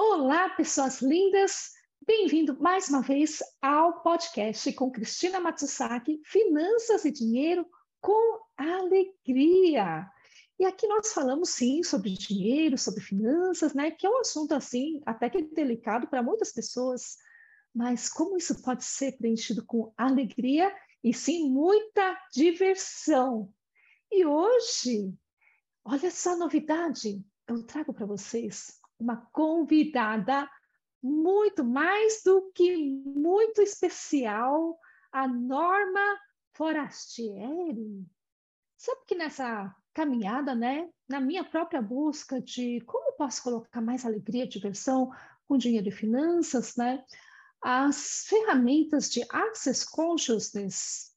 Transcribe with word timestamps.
Olá, 0.00 0.48
pessoas 0.50 1.02
lindas! 1.02 1.72
Bem-vindo 2.06 2.56
mais 2.62 2.88
uma 2.88 3.02
vez 3.02 3.42
ao 3.60 4.00
podcast 4.00 4.72
com 4.74 4.92
Cristina 4.92 5.40
Matsusaki, 5.40 6.20
Finanças 6.24 7.04
e 7.04 7.10
Dinheiro 7.10 7.66
com 8.00 8.38
Alegria. 8.56 10.08
E 10.56 10.64
aqui 10.64 10.86
nós 10.86 11.12
falamos 11.12 11.50
sim 11.50 11.82
sobre 11.82 12.12
dinheiro, 12.12 12.78
sobre 12.78 13.00
finanças, 13.00 13.74
né? 13.74 13.90
Que 13.90 14.06
é 14.06 14.08
um 14.08 14.20
assunto 14.20 14.52
assim, 14.52 15.02
até 15.04 15.28
que 15.28 15.42
delicado 15.42 16.06
para 16.06 16.22
muitas 16.22 16.52
pessoas. 16.52 17.16
Mas 17.74 18.08
como 18.08 18.36
isso 18.36 18.62
pode 18.62 18.84
ser 18.84 19.18
preenchido 19.18 19.66
com 19.66 19.92
alegria 19.96 20.72
e 21.02 21.12
sim 21.12 21.50
muita 21.50 22.16
diversão? 22.32 23.52
E 24.12 24.24
hoje, 24.24 25.12
olha 25.84 26.08
só 26.12 26.34
a 26.34 26.36
novidade, 26.36 27.20
eu 27.48 27.64
trago 27.64 27.92
para 27.92 28.06
vocês 28.06 28.77
uma 28.98 29.16
convidada 29.32 30.48
muito 31.02 31.64
mais 31.64 32.22
do 32.24 32.50
que 32.52 32.76
muito 32.76 33.62
especial, 33.62 34.78
a 35.12 35.26
Norma 35.28 36.18
Forastieri. 36.54 38.04
Sabe 38.76 39.00
que 39.06 39.14
nessa 39.14 39.74
caminhada, 39.94 40.54
né, 40.54 40.88
na 41.08 41.20
minha 41.20 41.44
própria 41.44 41.80
busca 41.80 42.40
de 42.40 42.80
como 42.82 43.16
posso 43.16 43.42
colocar 43.42 43.80
mais 43.80 44.04
alegria, 44.04 44.46
diversão 44.46 45.10
com 45.46 45.56
dinheiro 45.56 45.88
e 45.88 45.92
finanças, 45.92 46.76
né, 46.76 47.04
as 47.60 48.24
ferramentas 48.28 49.10
de 49.10 49.24
Access 49.30 49.84
Consciousness, 49.90 51.12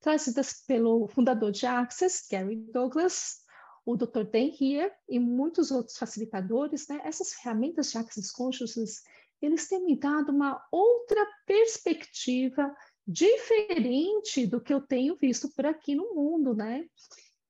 trazidas 0.00 0.64
pelo 0.66 1.08
fundador 1.08 1.50
de 1.50 1.66
Access, 1.66 2.26
Gary 2.30 2.56
Douglas, 2.56 3.39
o 3.84 3.96
Dr. 3.96 4.24
Dan 4.24 4.50
Here 4.60 4.92
e 5.08 5.18
muitos 5.18 5.70
outros 5.70 5.96
facilitadores, 5.96 6.86
né, 6.88 7.00
essas 7.04 7.32
ferramentas 7.32 7.90
de 7.90 7.98
Access 7.98 8.32
Consciousness, 8.32 9.02
eles 9.40 9.68
têm 9.68 9.84
me 9.84 9.98
dado 9.98 10.30
uma 10.30 10.62
outra 10.70 11.26
perspectiva 11.46 12.74
diferente 13.06 14.46
do 14.46 14.60
que 14.60 14.72
eu 14.72 14.80
tenho 14.80 15.16
visto 15.16 15.48
por 15.54 15.66
aqui 15.66 15.94
no 15.94 16.14
mundo, 16.14 16.54
né? 16.54 16.86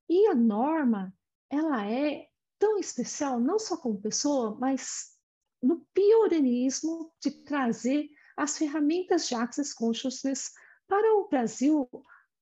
E 0.09 0.27
a 0.29 0.35
Norma, 0.35 1.13
ela 1.51 1.85
é 1.85 2.29
tão 2.59 2.79
especial, 2.79 3.41
não 3.41 3.59
só 3.59 3.77
como 3.77 4.01
pessoa, 4.01 4.57
mas 4.59 5.17
no 5.63 5.85
pioneirismo 5.93 7.13
de 7.21 7.31
trazer 7.43 8.09
as 8.37 8.57
ferramentas 8.57 9.29
de 9.29 9.35
Access 9.35 9.75
Consciousness 9.75 10.53
para 10.87 11.15
o 11.17 11.29
Brasil, 11.29 11.89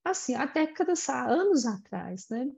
assim, 0.05 0.35
há 0.35 0.47
décadas, 0.47 1.09
há 1.09 1.27
anos 1.27 1.67
atrás, 1.67 2.29
né? 2.31 2.51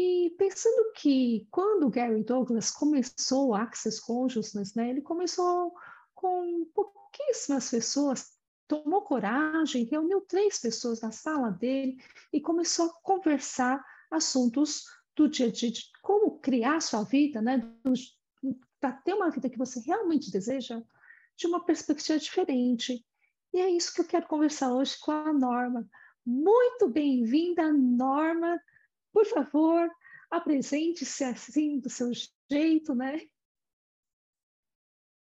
E 0.00 0.30
pensando 0.38 0.92
que 0.92 1.48
quando 1.50 1.90
Gary 1.90 2.22
Douglas 2.22 2.70
começou 2.70 3.52
Access 3.52 4.00
Consciousness, 4.00 4.72
né, 4.76 4.90
ele 4.90 5.02
começou 5.02 5.74
com 6.14 6.64
pouquíssimas 6.72 7.68
pessoas, 7.68 8.38
tomou 8.68 9.02
coragem, 9.02 9.88
reuniu 9.90 10.20
três 10.20 10.60
pessoas 10.60 11.00
na 11.00 11.10
sala 11.10 11.50
dele 11.50 12.00
e 12.32 12.40
começou 12.40 12.86
a 12.86 12.92
conversar 13.02 13.84
assuntos 14.08 14.84
do 15.16 15.28
dia 15.28 15.48
a 15.48 15.50
dia, 15.50 15.72
de 15.72 15.90
como 16.00 16.38
criar 16.38 16.80
sua 16.80 17.02
vida, 17.02 17.42
né, 17.42 17.68
para 18.78 18.92
ter 18.92 19.14
uma 19.14 19.30
vida 19.30 19.50
que 19.50 19.58
você 19.58 19.80
realmente 19.80 20.30
deseja, 20.30 20.80
de 21.36 21.48
uma 21.48 21.66
perspectiva 21.66 22.20
diferente. 22.20 23.04
E 23.52 23.58
é 23.58 23.68
isso 23.68 23.92
que 23.92 24.00
eu 24.00 24.06
quero 24.06 24.28
conversar 24.28 24.72
hoje 24.72 24.96
com 25.00 25.10
a 25.10 25.32
Norma. 25.32 25.84
Muito 26.24 26.86
bem-vinda, 26.88 27.72
Norma. 27.72 28.60
Por 29.10 29.26
favor, 29.26 29.90
apresente-se 30.30 31.24
assim, 31.24 31.78
do 31.80 31.88
seu 31.88 32.10
jeito, 32.50 32.94
né? 32.94 33.20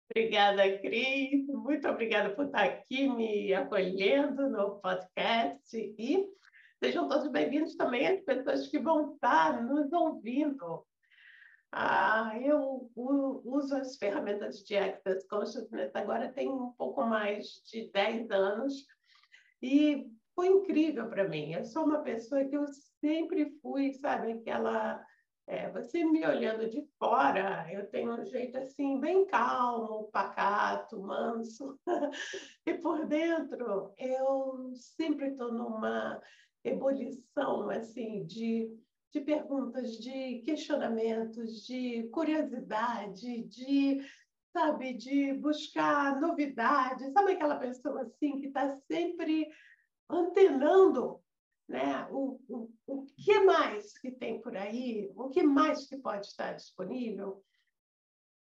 Obrigada, 0.10 0.80
Cris. 0.80 1.46
Muito 1.48 1.88
obrigada 1.88 2.34
por 2.34 2.46
estar 2.46 2.64
aqui 2.64 3.08
me 3.10 3.54
acolhendo 3.54 4.50
no 4.50 4.80
podcast 4.80 5.78
e 5.78 6.26
sejam 6.82 7.10
todos 7.10 7.30
bem-vindos 7.30 7.76
também 7.76 8.08
as 8.08 8.22
pessoas 8.22 8.68
que 8.68 8.80
vão 8.80 9.14
estar 9.14 9.62
nos 9.64 9.92
ouvindo. 9.92 10.86
Ah, 11.72 12.32
eu 12.42 12.90
uso 12.96 13.76
as 13.76 13.98
ferramentas 13.98 14.64
de 14.64 14.78
Access 14.78 15.28
Consciousness 15.28 15.94
agora 15.94 16.32
tem 16.32 16.48
um 16.48 16.72
pouco 16.72 17.06
mais 17.06 17.62
de 17.70 17.92
10 17.92 18.32
anos 18.32 18.86
e 19.62 20.10
foi 20.38 20.50
incrível 20.50 21.10
para 21.10 21.28
mim. 21.28 21.54
Eu 21.54 21.66
sou 21.66 21.84
uma 21.84 22.04
pessoa 22.04 22.46
que 22.46 22.56
eu 22.56 22.68
sempre 23.02 23.58
fui, 23.60 23.92
sabe, 23.94 24.34
aquela. 24.34 25.04
É, 25.48 25.72
você 25.72 26.04
me 26.04 26.24
olhando 26.28 26.70
de 26.70 26.86
fora, 27.00 27.66
eu 27.72 27.90
tenho 27.90 28.14
um 28.14 28.26
jeito 28.26 28.58
assim, 28.58 29.00
bem 29.00 29.26
calmo, 29.26 30.10
pacato, 30.12 31.02
manso, 31.02 31.80
e 32.68 32.74
por 32.74 33.06
dentro 33.08 33.94
eu 33.98 34.74
sempre 34.76 35.30
estou 35.30 35.54
numa 35.54 36.22
ebulição 36.64 37.70
assim 37.70 38.26
de 38.26 38.70
de 39.10 39.22
perguntas, 39.22 39.98
de 39.98 40.42
questionamentos, 40.46 41.66
de 41.66 42.10
curiosidade, 42.10 43.44
de 43.44 44.02
sabe, 44.52 44.94
de 44.94 45.34
buscar 45.36 46.20
novidades, 46.20 47.14
sabe 47.14 47.32
aquela 47.32 47.56
pessoa 47.56 48.02
assim 48.02 48.38
que 48.38 48.48
está 48.48 48.76
sempre 48.76 49.48
antenando, 50.10 51.22
né? 51.68 52.08
O, 52.10 52.40
o, 52.48 52.70
o 52.86 53.06
que 53.06 53.40
mais 53.42 53.98
que 53.98 54.12
tem 54.12 54.42
por 54.42 54.56
aí, 54.56 55.12
o 55.16 55.30
que 55.30 55.44
mais 55.44 55.88
que 55.88 55.98
pode 55.98 56.28
estar 56.28 56.54
disponível. 56.54 57.44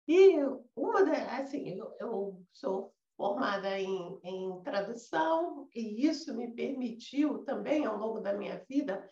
E 0.07 0.35
uma 0.75 1.05
da, 1.05 1.38
assim, 1.38 1.77
eu, 1.77 1.94
eu 1.99 2.44
sou 2.51 2.94
formada 3.16 3.79
em, 3.79 4.19
em 4.23 4.61
tradução 4.63 5.69
e 5.75 6.07
isso 6.07 6.35
me 6.35 6.51
permitiu 6.51 7.44
também 7.45 7.85
ao 7.85 7.97
longo 7.97 8.19
da 8.19 8.33
minha 8.33 8.63
vida 8.67 9.07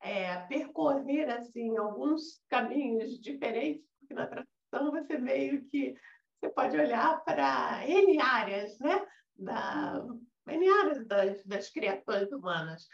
é, 0.00 0.38
percorrer 0.46 1.28
assim 1.30 1.76
alguns 1.76 2.42
caminhos 2.48 3.20
diferentes, 3.20 3.84
porque 3.98 4.14
na 4.14 4.26
tradução 4.26 4.90
você 4.90 5.18
meio 5.18 5.62
que 5.66 5.94
você 6.40 6.50
pode 6.50 6.76
olhar 6.76 7.22
para 7.22 7.86
N 7.86 8.18
áreas, 8.18 8.78
né? 8.78 9.06
Da, 9.36 10.02
N 10.02 10.29
áreas 10.68 11.06
das, 11.06 11.44
das 11.44 11.70
criações 11.70 12.30
humanas. 12.32 12.88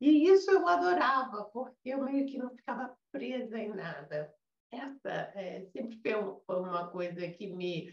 E 0.00 0.28
isso 0.28 0.50
eu 0.50 0.66
adorava, 0.66 1.44
porque 1.52 1.90
eu 1.90 2.02
meio 2.02 2.26
que 2.26 2.38
não 2.38 2.50
ficava 2.50 2.96
presa 3.12 3.58
em 3.58 3.68
nada. 3.68 4.32
Essa 4.72 5.10
é, 5.34 5.66
sempre 5.72 6.00
foi 6.46 6.56
uma 6.60 6.88
coisa 6.90 7.28
que 7.28 7.48
me 7.48 7.92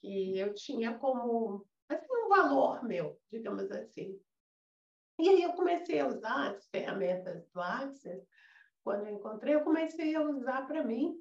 que 0.00 0.38
eu 0.38 0.52
tinha 0.52 0.98
como 0.98 1.64
assim, 1.88 2.12
um 2.12 2.28
valor 2.28 2.84
meu, 2.84 3.18
digamos 3.32 3.70
assim. 3.70 4.20
E 5.18 5.28
aí 5.28 5.42
eu 5.42 5.52
comecei 5.52 6.00
a 6.00 6.08
usar 6.08 6.50
as 6.50 6.68
ferramentas 6.68 7.48
do 7.54 7.60
Access. 7.60 8.26
Quando 8.82 9.06
eu 9.06 9.14
encontrei, 9.14 9.54
eu 9.54 9.64
comecei 9.64 10.14
a 10.14 10.22
usar 10.22 10.66
para 10.66 10.84
mim 10.84 11.16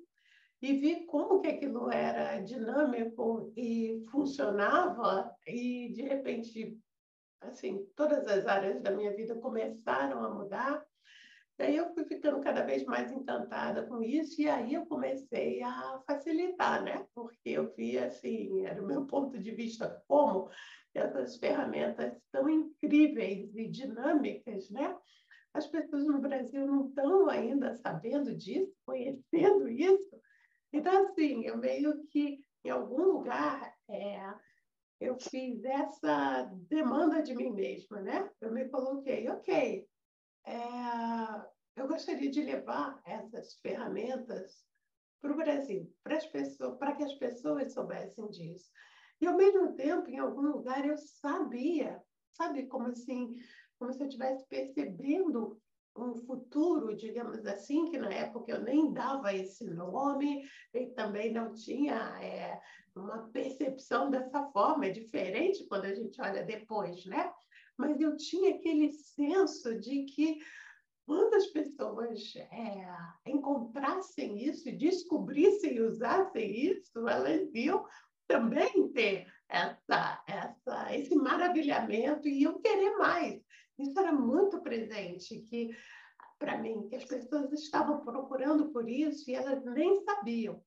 e 0.61 0.73
vi 0.79 1.05
como 1.05 1.39
que 1.39 1.47
aquilo 1.47 1.91
era 1.91 2.39
dinâmico 2.39 3.53
e 3.55 4.03
funcionava 4.11 5.33
e 5.45 5.93
de 5.93 6.01
repente 6.01 6.77
assim 7.45 7.85
todas 7.95 8.25
as 8.27 8.45
áreas 8.45 8.81
da 8.81 8.91
minha 8.91 9.15
vida 9.15 9.35
começaram 9.35 10.23
a 10.23 10.29
mudar 10.33 10.85
Daí 11.57 11.75
eu 11.75 11.93
fui 11.93 12.03
ficando 12.05 12.41
cada 12.41 12.63
vez 12.63 12.83
mais 12.85 13.11
encantada 13.11 13.85
com 13.85 14.01
isso 14.01 14.41
e 14.41 14.49
aí 14.49 14.73
eu 14.73 14.87
comecei 14.87 15.61
a 15.61 16.01
facilitar, 16.07 16.83
né? 16.83 17.05
Porque 17.13 17.51
eu 17.51 17.71
vi 17.75 17.97
assim, 17.97 18.65
era 18.65 18.81
o 18.81 18.87
meu 18.87 19.05
ponto 19.05 19.37
de 19.37 19.51
vista 19.51 20.03
como 20.07 20.49
essas 20.93 21.37
ferramentas 21.37 22.19
tão 22.31 22.49
incríveis 22.49 23.55
e 23.55 23.67
dinâmicas, 23.67 24.69
né? 24.71 24.97
As 25.53 25.67
pessoas 25.67 26.05
no 26.05 26.19
Brasil 26.19 26.65
não 26.65 26.87
estão 26.87 27.29
ainda 27.29 27.75
sabendo 27.75 28.35
disso, 28.35 28.73
conhecendo 28.83 29.69
isso. 29.69 30.19
Então, 30.71 31.05
assim, 31.05 31.45
eu 31.45 31.57
meio 31.57 32.03
que, 32.07 32.39
em 32.65 32.69
algum 32.71 33.03
lugar, 33.03 33.75
é, 33.87 34.33
eu 35.03 35.17
fiz 35.19 35.63
essa 35.65 36.43
demanda 36.69 37.21
de 37.21 37.35
mim 37.35 37.51
mesma, 37.51 38.01
né? 38.01 38.29
Eu 38.39 38.53
me 38.53 38.69
coloquei, 38.69 39.27
ok, 39.29 39.85
é, 40.45 40.57
eu 41.75 41.87
gostaria 41.87 42.31
de 42.31 42.41
levar 42.41 43.01
essas 43.05 43.55
ferramentas 43.55 44.65
para 45.21 45.33
o 45.33 45.35
Brasil, 45.35 45.93
para 46.03 46.17
as 46.17 46.25
pessoas, 46.27 46.77
para 46.77 46.95
que 46.95 47.03
as 47.03 47.13
pessoas 47.15 47.73
soubessem 47.73 48.29
disso. 48.29 48.69
E 49.19 49.27
ao 49.27 49.35
mesmo 49.35 49.73
tempo, 49.75 50.09
em 50.09 50.19
algum 50.19 50.41
lugar 50.41 50.85
eu 50.85 50.97
sabia, 50.97 52.01
sabe, 52.31 52.67
como 52.67 52.87
assim, 52.87 53.35
como 53.77 53.91
se 53.91 54.01
eu 54.01 54.07
estivesse 54.07 54.45
percebendo 54.47 55.61
um 55.95 56.15
futuro, 56.15 56.95
digamos 56.95 57.45
assim, 57.45 57.89
que 57.89 57.97
na 57.97 58.11
época 58.11 58.51
eu 58.51 58.61
nem 58.61 58.91
dava 58.91 59.33
esse 59.33 59.65
nome 59.65 60.43
e 60.73 60.87
também 60.87 61.31
não 61.31 61.53
tinha 61.53 61.95
é, 62.21 62.59
uma 62.95 63.29
percepção 63.29 64.09
dessa 64.09 64.43
forma, 64.51 64.87
é 64.87 64.89
diferente 64.89 65.65
quando 65.67 65.85
a 65.85 65.93
gente 65.93 66.19
olha 66.21 66.43
depois, 66.43 67.05
né? 67.05 67.31
Mas 67.77 67.99
eu 67.99 68.15
tinha 68.17 68.55
aquele 68.55 68.91
senso 68.91 69.79
de 69.79 70.05
que 70.05 70.39
quando 71.05 71.33
as 71.33 71.47
pessoas 71.47 72.33
é, 72.35 73.29
encontrassem 73.29 74.37
isso 74.43 74.71
descobrissem 74.71 75.75
e 75.75 75.81
usassem 75.81 76.71
isso, 76.71 77.07
elas 77.07 77.53
iam 77.53 77.85
também 78.27 78.89
ter 78.93 79.27
essa, 79.49 80.23
essa, 80.27 80.95
esse 80.95 81.15
maravilhamento 81.15 82.27
e 82.27 82.41
iam 82.41 82.59
querer 82.61 82.95
mais. 82.97 83.43
Isso 83.79 83.99
era 83.99 84.11
muito 84.11 84.61
presente, 84.61 85.39
que 85.49 85.75
para 86.39 86.57
mim, 86.57 86.87
que 86.89 86.95
as 86.95 87.05
pessoas 87.05 87.51
estavam 87.53 88.01
procurando 88.01 88.69
por 88.71 88.89
isso 88.89 89.29
e 89.29 89.35
elas 89.35 89.63
nem 89.63 90.03
sabiam. 90.03 90.61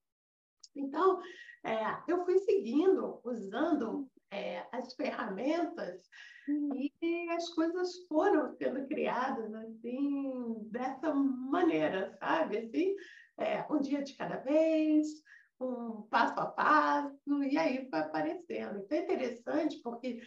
Então, 0.75 1.21
é, 1.65 1.77
eu 2.09 2.25
fui 2.25 2.39
seguindo, 2.39 3.21
usando 3.23 4.09
é, 4.31 4.67
as 4.73 4.95
ferramentas 4.95 6.09
e 6.49 7.29
as 7.31 7.49
coisas 7.51 8.07
foram 8.07 8.55
sendo 8.57 8.87
criadas 8.87 9.53
assim, 9.55 10.57
dessa 10.71 11.13
maneira, 11.13 12.17
sabe? 12.21 12.59
Assim, 12.59 12.95
é, 13.39 13.65
um 13.71 13.81
dia 13.81 14.03
de 14.03 14.15
cada 14.15 14.37
vez, 14.37 15.09
um 15.61 16.03
passo 16.03 16.39
a 16.41 16.47
passo, 16.47 17.43
e 17.43 17.59
aí 17.59 17.89
foi 17.91 17.99
aparecendo. 17.99 18.79
Então 18.79 18.99
é 18.99 19.03
interessante 19.03 19.81
porque 19.83 20.21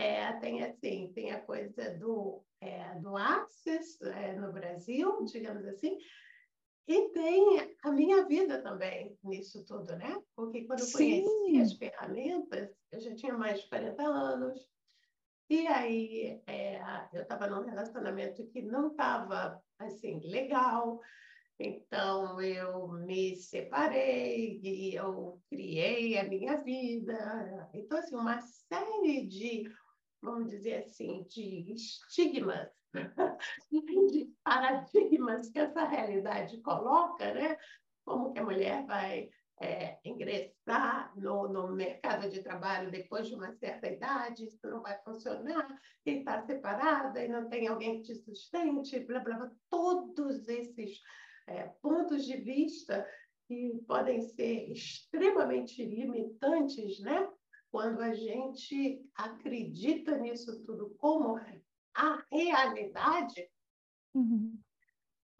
é, 0.00 0.32
tem 0.40 0.62
assim, 0.62 1.12
tem 1.14 1.30
a 1.30 1.40
coisa 1.40 1.94
do, 1.98 2.42
é, 2.60 2.94
do 3.00 3.16
Access 3.16 4.02
é, 4.02 4.34
no 4.34 4.50
Brasil, 4.50 5.24
digamos 5.26 5.64
assim, 5.66 5.98
e 6.88 7.10
tem 7.10 7.76
a 7.84 7.92
minha 7.92 8.24
vida 8.24 8.62
também 8.62 9.16
nisso 9.22 9.64
tudo, 9.64 9.94
né? 9.96 10.20
Porque 10.34 10.64
quando 10.64 10.80
eu 10.80 10.86
Sim. 10.86 11.22
conheci 11.22 11.60
as 11.60 11.72
ferramentas, 11.74 12.70
eu 12.90 13.00
já 13.00 13.14
tinha 13.14 13.36
mais 13.36 13.60
de 13.60 13.68
40 13.68 14.02
anos, 14.02 14.58
e 15.50 15.66
aí 15.66 16.42
é, 16.46 16.80
eu 17.12 17.22
estava 17.22 17.46
num 17.46 17.64
relacionamento 17.64 18.46
que 18.46 18.62
não 18.62 18.88
estava 18.88 19.62
assim 19.78 20.18
legal, 20.20 21.00
então 21.58 22.40
eu 22.40 22.88
me 22.88 23.36
separei 23.36 24.60
e 24.62 24.94
eu 24.94 25.38
criei 25.50 26.16
a 26.16 26.24
minha 26.24 26.56
vida. 26.62 27.70
Então 27.74 27.98
assim 27.98 28.14
uma 28.14 28.40
série 28.40 29.26
de, 29.26 29.70
vamos 30.22 30.50
dizer 30.50 30.84
assim, 30.84 31.24
de 31.28 31.72
estigmas, 31.72 32.68
de 33.70 34.32
paradigmas 34.44 35.50
que 35.50 35.58
essa 35.58 35.84
realidade 35.84 36.60
coloca, 36.60 37.32
né? 37.34 37.56
Como 38.04 38.32
que 38.32 38.40
a 38.40 38.44
mulher 38.44 38.84
vai 38.86 39.30
é, 39.60 39.98
ingressar 40.04 41.12
no, 41.16 41.48
no 41.48 41.68
mercado 41.74 42.28
de 42.30 42.42
trabalho 42.42 42.90
depois 42.90 43.28
de 43.28 43.34
uma 43.34 43.52
certa 43.52 43.88
idade, 43.88 44.46
isso 44.46 44.66
não 44.68 44.80
vai 44.80 44.98
funcionar, 45.02 45.68
e 46.06 46.12
está 46.12 46.40
separada 46.46 47.22
e 47.22 47.28
não 47.28 47.48
tem 47.48 47.68
alguém 47.68 48.02
que 48.02 48.12
te 48.12 48.14
sustente, 48.14 48.98
blá, 49.00 49.20
blá, 49.20 49.36
blá. 49.36 49.50
Todos 49.68 50.48
esses 50.48 51.00
é, 51.46 51.68
pontos 51.82 52.24
de 52.24 52.38
vista 52.38 53.06
que 53.46 53.82
podem 53.86 54.20
ser 54.20 54.70
extremamente 54.70 55.84
limitantes, 55.84 57.00
né? 57.00 57.28
Quando 57.70 58.00
a 58.00 58.12
gente 58.12 59.04
acredita 59.14 60.16
nisso 60.18 60.64
tudo 60.64 60.90
como 60.98 61.38
a 61.94 62.24
realidade, 62.30 63.48
uhum 64.14 64.58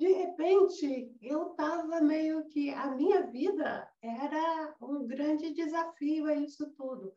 de 0.00 0.10
repente, 0.14 1.14
eu 1.20 1.50
estava 1.50 2.00
meio 2.00 2.48
que. 2.48 2.70
A 2.70 2.90
minha 2.92 3.26
vida 3.26 3.86
era 4.00 4.74
um 4.80 5.06
grande 5.06 5.52
desafio 5.52 6.24
a 6.24 6.34
isso 6.34 6.70
tudo. 6.70 7.12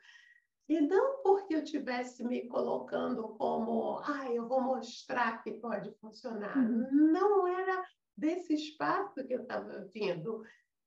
E 0.68 0.82
não 0.82 1.22
porque 1.24 1.56
eu 1.56 1.64
tivesse 1.64 2.26
me 2.26 2.46
colocando 2.50 3.30
como, 3.38 4.00
ah, 4.00 4.30
eu 4.34 4.50
vou 4.50 4.60
mostrar 4.60 5.42
que 5.42 5.54
pode 5.54 5.94
funcionar. 6.02 6.58
Uhum. 6.58 7.12
Não 7.14 7.48
era 7.48 7.86
desse 8.18 8.54
espaço 8.54 9.26
que 9.26 9.34
eu 9.34 9.44
estava 9.44 9.88
vindo. 9.94 10.44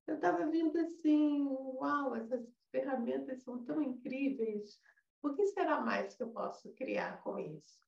Eu 0.07 0.17
estava 0.17 0.47
vindo 0.49 0.79
assim, 0.79 1.47
uau, 1.47 2.15
essas 2.15 2.47
ferramentas 2.77 3.43
são 3.43 3.65
tão 3.65 3.83
incríveis. 3.83 4.79
O 5.23 5.35
que 5.35 5.47
será 5.47 5.81
mais 5.81 6.15
que 6.15 6.23
eu 6.23 6.29
posso 6.29 6.73
criar 6.75 7.23
com 7.23 7.39
isso? 7.39 7.79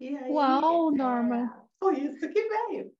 E 0.00 0.16
aí, 0.16 0.30
uau, 0.30 0.90
Norma! 0.90 1.64
É, 1.64 1.68
foi 1.78 2.00
isso 2.00 2.28
que 2.28 2.48
veio. 2.48 2.94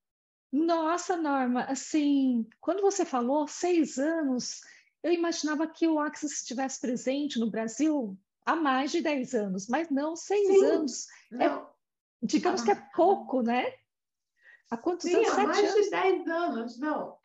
Nossa, 0.51 1.15
Norma, 1.15 1.63
assim, 1.65 2.47
quando 2.59 2.81
você 2.81 3.05
falou 3.05 3.47
seis 3.47 3.99
anos, 3.99 4.61
eu 5.03 5.11
imaginava 5.11 5.67
que 5.67 5.87
o 5.87 5.99
Axis 5.99 6.31
estivesse 6.31 6.81
presente 6.81 7.39
no 7.39 7.51
Brasil 7.51 8.17
há 8.45 8.55
mais 8.55 8.91
de 8.91 9.01
dez 9.01 9.35
anos, 9.35 9.67
mas 9.67 9.89
não, 9.89 10.15
seis 10.15 10.47
Sim, 10.47 10.65
anos. 10.65 11.07
É, 11.33 11.61
digamos 12.23 12.61
que 12.63 12.71
é 12.71 12.73
ah, 12.73 12.89
pouco, 12.95 13.41
né? 13.41 13.71
Há 14.71 14.77
quantos 14.77 15.09
Sim, 15.09 15.17
anos? 15.17 15.29
Há 15.29 15.47
mais 15.47 15.59
anos? 15.59 15.85
de 15.85 15.89
dez 15.89 16.27
anos, 16.27 16.79
não. 16.79 17.19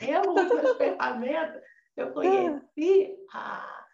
Eu 0.00 0.22
uso 0.32 0.58
as 0.58 0.76
ferramentas. 0.76 1.62
Eu 1.96 2.08
ah. 2.08 2.12
conheci 2.12 3.16
a, 3.32 3.86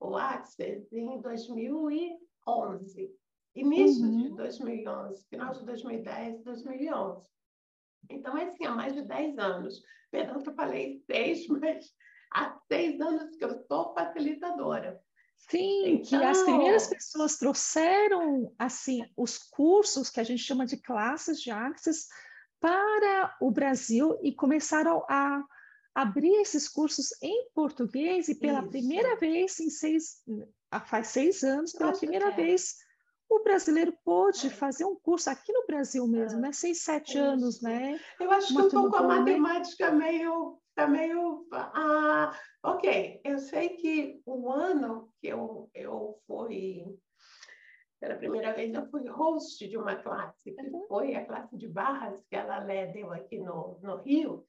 o 0.00 0.16
Axis 0.16 0.92
em 0.92 1.20
2011, 1.20 3.14
início 3.54 4.04
uhum. 4.04 4.22
de 4.22 4.36
2011, 4.36 5.26
final 5.28 5.52
de 5.52 5.64
2010, 5.64 6.44
2011. 6.44 7.26
Então, 8.10 8.36
é 8.36 8.44
assim, 8.44 8.64
há 8.64 8.72
mais 8.72 8.94
de 8.94 9.02
10 9.02 9.38
anos. 9.38 9.82
Perdão 10.10 10.42
que 10.42 10.48
eu 10.48 10.54
falei 10.54 11.02
seis, 11.06 11.46
mas 11.48 11.86
há 12.32 12.58
seis 12.68 13.00
anos 13.00 13.36
que 13.36 13.44
eu 13.44 13.64
sou 13.66 13.94
facilitadora. 13.94 15.00
Sim, 15.50 15.94
então... 15.94 16.04
que 16.04 16.24
as 16.24 16.38
então 16.38 16.54
primeiras 16.54 16.86
pessoas 16.86 17.36
trouxeram 17.36 18.54
assim 18.58 19.04
os 19.16 19.38
cursos 19.38 20.08
que 20.08 20.20
a 20.20 20.24
gente 20.24 20.42
chama 20.42 20.64
de 20.64 20.76
classes 20.76 21.40
de 21.40 21.50
Access 21.50 22.08
para 22.60 23.36
o 23.40 23.50
Brasil 23.50 24.16
e 24.22 24.32
começaram 24.32 25.04
a 25.08 25.42
abrir 25.94 26.34
esses 26.40 26.68
cursos 26.68 27.10
em 27.22 27.48
português 27.54 28.28
e 28.28 28.34
pela 28.34 28.60
Isso. 28.60 28.68
primeira 28.68 29.16
vez 29.16 29.60
em 29.60 29.68
seis, 29.68 30.22
faz 30.86 31.08
seis 31.08 31.42
anos, 31.42 31.72
pela 31.72 31.92
primeira 31.92 32.28
é. 32.28 32.30
vez 32.30 32.76
o 33.28 33.42
brasileiro 33.42 33.94
pôde 34.04 34.50
fazer 34.50 34.84
um 34.84 34.94
curso 34.94 35.30
aqui 35.30 35.52
no 35.52 35.66
Brasil 35.66 36.06
mesmo, 36.06 36.38
né? 36.40 36.52
Seis, 36.52 36.82
sete 36.82 37.16
é 37.16 37.20
anos, 37.20 37.62
né? 37.62 37.98
Eu 38.20 38.30
acho 38.30 38.52
Uma 38.52 38.68
que 38.68 38.76
um 38.76 38.82
pouco 38.82 38.96
a 38.96 39.02
matemática 39.02 39.90
meio, 39.90 40.60
tá 40.74 40.86
meio, 40.86 41.46
ah, 41.52 42.38
ok. 42.62 43.20
Eu 43.24 43.38
sei 43.38 43.70
que 43.70 44.20
o 44.26 44.50
ano 44.50 45.10
que 45.18 45.28
eu 45.28 45.70
eu 45.74 46.18
fui 46.26 46.84
pela 47.98 48.16
primeira 48.16 48.52
vez 48.52 48.74
eu 48.74 48.86
fui 48.90 49.08
host 49.08 49.66
de 49.66 49.78
uma 49.78 49.96
classe 49.96 50.52
que 50.52 50.60
uhum. 50.60 50.86
foi 50.88 51.14
a 51.14 51.24
classe 51.24 51.56
de 51.56 51.68
barras 51.68 52.20
que 52.28 52.36
ela 52.36 52.60
deu 52.60 53.12
aqui 53.12 53.38
no, 53.38 53.78
no 53.80 53.96
Rio. 54.02 54.46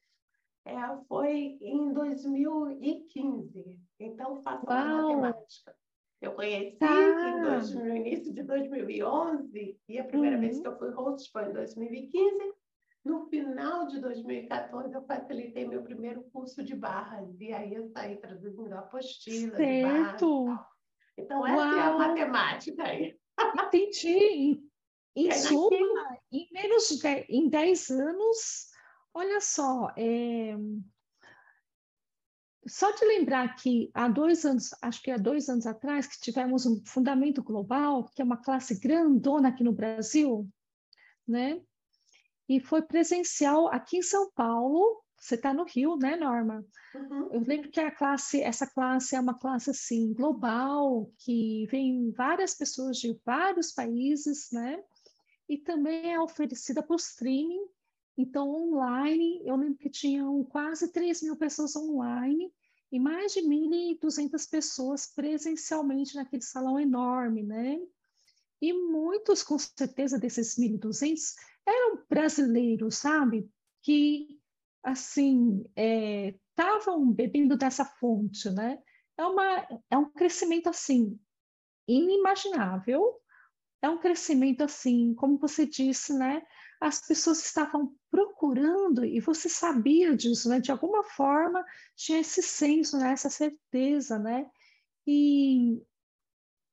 É, 0.66 0.74
foi 1.08 1.58
em 1.60 1.92
2015. 1.92 3.78
Então 4.00 4.42
faço 4.42 4.64
matemática. 4.66 5.76
Eu 6.20 6.32
conheci 6.32 6.76
tá. 6.78 7.42
dois, 7.42 7.74
no 7.74 7.94
início 7.94 8.32
de 8.32 8.42
2011 8.42 9.78
e 9.86 9.98
a 9.98 10.04
primeira 10.04 10.36
uhum. 10.36 10.42
vez 10.42 10.58
que 10.58 10.66
eu 10.66 10.78
fui 10.78 10.90
host 10.90 11.30
foi 11.30 11.50
em 11.50 11.52
2015. 11.52 12.54
No 13.04 13.26
final 13.26 13.86
de 13.86 14.00
2014, 14.00 14.94
eu 14.94 15.02
facilitei 15.02 15.68
meu 15.68 15.82
primeiro 15.82 16.22
curso 16.32 16.64
de 16.64 16.74
barras. 16.74 17.28
E 17.38 17.52
aí 17.52 17.74
eu 17.74 17.86
saí 17.88 18.16
traduzindo 18.16 18.72
apostila 18.72 19.54
certo. 19.54 20.44
de 20.44 20.46
barras. 20.46 20.66
Então, 21.18 21.46
essa 21.46 21.56
Uau. 21.56 21.74
é 21.74 21.80
a 21.80 21.98
matemática 21.98 22.82
aí. 22.84 23.16
Entendi. 23.66 24.62
Em, 25.16 25.30
suma, 25.30 26.18
em 26.32 26.48
menos 26.50 26.88
de 26.88 27.00
10, 27.00 27.26
em 27.28 27.48
10 27.48 27.90
anos, 27.90 28.73
olha 29.14 29.40
só, 29.40 29.92
é, 29.96 30.56
só 32.66 32.90
de 32.90 33.04
lembrar 33.04 33.54
que 33.56 33.90
há 33.94 34.08
dois 34.08 34.44
anos, 34.44 34.70
acho 34.82 35.02
que 35.02 35.10
há 35.10 35.16
dois 35.16 35.48
anos 35.48 35.66
atrás, 35.66 36.06
que 36.06 36.20
tivemos 36.20 36.66
um 36.66 36.82
Fundamento 36.84 37.42
Global, 37.42 38.10
que 38.14 38.20
é 38.20 38.24
uma 38.24 38.42
classe 38.42 38.78
grandona 38.78 39.48
aqui 39.48 39.62
no 39.62 39.72
Brasil, 39.72 40.48
né? 41.26 41.60
E 42.48 42.60
foi 42.60 42.82
presencial 42.82 43.68
aqui 43.68 43.98
em 43.98 44.02
São 44.02 44.30
Paulo. 44.32 45.02
Você 45.18 45.36
está 45.36 45.54
no 45.54 45.64
Rio, 45.64 45.96
né, 45.96 46.16
Norma? 46.16 46.64
Uhum. 46.94 47.32
Eu 47.32 47.40
lembro 47.40 47.70
que 47.70 47.80
a 47.80 47.90
classe, 47.90 48.42
essa 48.42 48.66
classe 48.66 49.16
é 49.16 49.20
uma 49.20 49.38
classe 49.38 49.70
assim 49.70 50.12
global, 50.12 51.10
que 51.18 51.66
vem 51.70 52.10
várias 52.12 52.54
pessoas 52.54 52.98
de 52.98 53.18
vários 53.24 53.72
países, 53.72 54.48
né? 54.52 54.82
E 55.48 55.56
também 55.58 56.12
é 56.12 56.20
oferecida 56.20 56.82
por 56.82 56.96
streaming 56.96 57.66
Então, 58.16 58.48
online, 58.48 59.42
eu 59.44 59.56
lembro 59.56 59.78
que 59.78 59.90
tinham 59.90 60.44
quase 60.44 60.92
3 60.92 61.22
mil 61.22 61.36
pessoas 61.36 61.74
online 61.74 62.52
e 62.92 63.00
mais 63.00 63.32
de 63.32 63.40
1.200 63.40 64.48
pessoas 64.48 65.06
presencialmente 65.06 66.14
naquele 66.14 66.42
salão 66.42 66.78
enorme, 66.78 67.42
né? 67.42 67.76
E 68.62 68.72
muitos, 68.72 69.42
com 69.42 69.58
certeza, 69.58 70.18
desses 70.18 70.56
1.200 70.56 71.34
eram 71.66 72.04
brasileiros, 72.08 72.96
sabe? 72.96 73.50
Que, 73.82 74.40
assim, 74.82 75.64
estavam 75.76 77.10
é, 77.10 77.14
bebendo 77.14 77.56
dessa 77.56 77.84
fonte, 77.84 78.48
né? 78.50 78.78
É, 79.18 79.24
uma, 79.26 79.66
é 79.90 79.98
um 79.98 80.10
crescimento, 80.10 80.68
assim, 80.68 81.18
inimaginável, 81.88 83.20
é 83.82 83.88
um 83.88 83.98
crescimento, 83.98 84.62
assim, 84.62 85.14
como 85.14 85.36
você 85.36 85.66
disse, 85.66 86.14
né? 86.14 86.42
As 86.86 87.00
pessoas 87.00 87.44
estavam 87.44 87.94
procurando, 88.10 89.04
e 89.04 89.18
você 89.20 89.48
sabia 89.48 90.14
disso, 90.14 90.48
né? 90.48 90.60
De 90.60 90.70
alguma 90.70 91.02
forma, 91.02 91.64
tinha 91.96 92.20
esse 92.20 92.42
senso, 92.42 92.98
né? 92.98 93.12
essa 93.12 93.30
certeza, 93.30 94.18
né? 94.18 94.46
E 95.06 95.82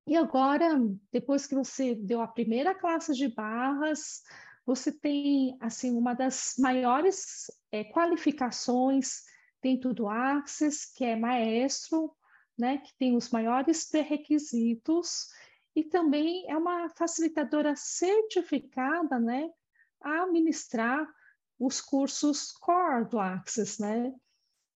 e 0.07 0.15
agora, 0.15 0.67
depois 1.11 1.45
que 1.45 1.55
você 1.55 1.93
deu 1.95 2.21
a 2.21 2.27
primeira 2.27 2.73
classe 2.73 3.13
de 3.13 3.27
barras, 3.27 4.23
você 4.65 4.91
tem 4.91 5.55
assim 5.59 5.95
uma 5.95 6.13
das 6.13 6.55
maiores 6.57 7.51
é, 7.71 7.83
qualificações 7.83 9.23
dentro 9.61 9.93
do 9.93 10.09
Access, 10.09 10.91
que 10.95 11.05
é 11.05 11.15
maestro, 11.15 12.13
né, 12.57 12.79
que 12.79 12.93
tem 12.97 13.15
os 13.15 13.29
maiores 13.29 13.89
pré-requisitos, 13.89 15.27
e 15.75 15.83
também 15.83 16.49
é 16.49 16.57
uma 16.57 16.89
facilitadora 16.89 17.75
certificada, 17.75 19.19
né, 19.19 19.49
a 20.01 20.27
ministrar 20.27 21.07
os 21.59 21.79
cursos 21.79 22.51
core 22.51 23.07
do 23.09 23.19
Access, 23.19 23.81
né? 23.81 24.13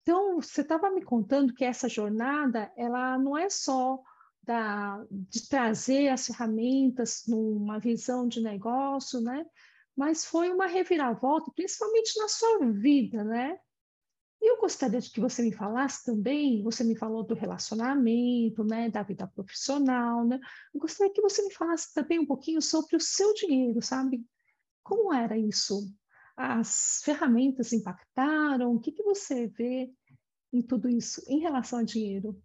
Então, 0.02 0.40
você 0.40 0.60
estava 0.60 0.90
me 0.90 1.02
contando 1.02 1.54
que 1.54 1.64
essa 1.64 1.88
jornada, 1.88 2.70
ela 2.76 3.18
não 3.18 3.38
é 3.38 3.48
só 3.48 3.98
da, 4.42 5.02
de 5.10 5.48
trazer 5.48 6.08
as 6.08 6.26
ferramentas 6.26 7.24
numa 7.26 7.78
visão 7.78 8.28
de 8.28 8.42
negócio, 8.42 9.20
né? 9.20 9.46
Mas 9.96 10.24
foi 10.26 10.50
uma 10.50 10.66
reviravolta, 10.66 11.50
principalmente 11.54 12.18
na 12.18 12.28
sua 12.28 12.70
vida, 12.70 13.24
né? 13.24 13.58
E 14.42 14.50
eu 14.50 14.60
gostaria 14.60 15.00
de 15.00 15.10
que 15.10 15.20
você 15.20 15.42
me 15.42 15.52
falasse 15.52 16.04
também, 16.04 16.62
você 16.62 16.84
me 16.84 16.94
falou 16.94 17.24
do 17.24 17.34
relacionamento, 17.34 18.62
né, 18.62 18.90
da 18.90 19.02
vida 19.02 19.26
profissional, 19.26 20.26
né? 20.26 20.38
Eu 20.74 20.80
gostaria 20.80 21.10
que 21.10 21.22
você 21.22 21.42
me 21.42 21.54
falasse 21.54 21.94
também 21.94 22.18
um 22.18 22.26
pouquinho 22.26 22.60
sobre 22.60 22.94
o 22.94 23.00
seu 23.00 23.32
dinheiro, 23.32 23.80
sabe? 23.80 24.22
Como 24.84 25.12
era 25.12 25.36
isso? 25.36 25.90
As 26.36 27.00
ferramentas 27.02 27.72
impactaram? 27.72 28.74
O 28.74 28.78
que, 28.78 28.92
que 28.92 29.02
você 29.02 29.46
vê 29.46 29.90
em 30.52 30.60
tudo 30.60 30.88
isso 30.88 31.24
em 31.26 31.40
relação 31.40 31.78
a 31.78 31.82
dinheiro? 31.82 32.40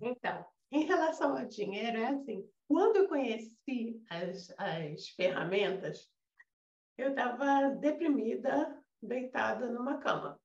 Então, 0.00 0.44
em 0.72 0.86
relação 0.86 1.36
ao 1.36 1.46
dinheiro, 1.46 1.98
é 1.98 2.06
assim, 2.06 2.48
quando 2.66 2.96
eu 2.96 3.08
conheci 3.08 4.02
as, 4.08 4.52
as 4.56 5.08
ferramentas, 5.10 6.10
eu 6.96 7.10
estava 7.10 7.70
deprimida, 7.76 8.82
deitada 9.02 9.70
numa 9.70 9.98
cama. 9.98 10.40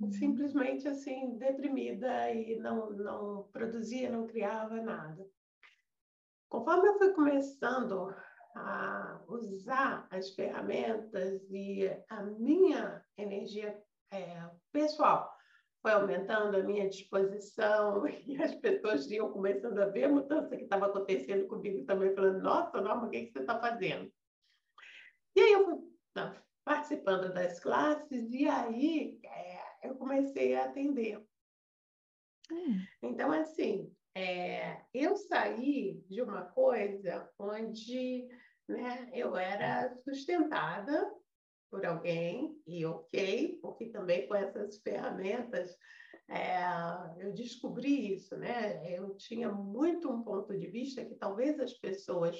Uhum. 0.00 0.10
Simplesmente 0.10 0.88
assim, 0.88 1.36
deprimida 1.38 2.30
e 2.32 2.56
não, 2.56 2.90
não 2.90 3.48
produzia, 3.52 4.10
não 4.10 4.26
criava 4.26 4.80
nada. 4.82 5.24
Conforme 6.48 6.88
eu 6.88 6.98
fui 6.98 7.12
começando 7.12 8.14
a 8.56 9.20
usar 9.28 10.06
as 10.10 10.30
ferramentas 10.30 11.42
e 11.50 11.90
a 12.08 12.22
minha 12.22 13.04
energia 13.18 13.78
é, 14.10 14.50
pessoal 14.72 15.36
foi 15.82 15.92
aumentando 15.92 16.56
a 16.56 16.62
minha 16.62 16.88
disposição 16.88 18.06
e 18.26 18.42
as 18.42 18.54
pessoas 18.56 19.10
iam 19.10 19.30
começando 19.30 19.78
a 19.78 19.86
ver 19.86 20.04
a 20.04 20.08
mudança 20.08 20.56
que 20.56 20.64
estava 20.64 20.86
acontecendo 20.86 21.46
comigo 21.46 21.84
também, 21.84 22.14
falando, 22.14 22.42
nossa, 22.42 22.80
Norma, 22.80 23.06
o 23.06 23.10
que, 23.10 23.26
que 23.26 23.32
você 23.32 23.40
está 23.40 23.60
fazendo? 23.60 24.10
E 25.36 25.40
aí 25.40 25.52
eu 25.52 25.64
fui 25.64 25.76
participando 26.64 27.32
das 27.32 27.60
classes 27.60 28.32
e 28.32 28.48
aí 28.48 29.20
é, 29.22 29.88
eu 29.88 29.94
comecei 29.96 30.56
a 30.56 30.64
atender. 30.64 31.24
Hum. 32.50 32.80
Então, 33.02 33.30
assim, 33.30 33.94
é, 34.16 34.80
eu 34.94 35.14
saí 35.14 36.02
de 36.08 36.22
uma 36.22 36.46
coisa 36.46 37.30
onde 37.38 38.26
né, 38.68 39.10
eu 39.12 39.36
era 39.36 39.94
sustentada 40.04 41.12
por 41.70 41.84
alguém, 41.84 42.60
e 42.66 42.86
ok, 42.86 43.58
porque 43.60 43.86
também 43.86 44.26
com 44.26 44.34
essas 44.34 44.78
ferramentas 44.78 45.76
é, 46.28 46.64
eu 47.18 47.32
descobri 47.32 48.14
isso, 48.14 48.36
né? 48.36 48.96
Eu 48.96 49.14
tinha 49.16 49.50
muito 49.50 50.10
um 50.10 50.22
ponto 50.22 50.56
de 50.56 50.66
vista 50.66 51.04
que 51.04 51.14
talvez 51.14 51.58
as 51.60 51.74
pessoas 51.74 52.36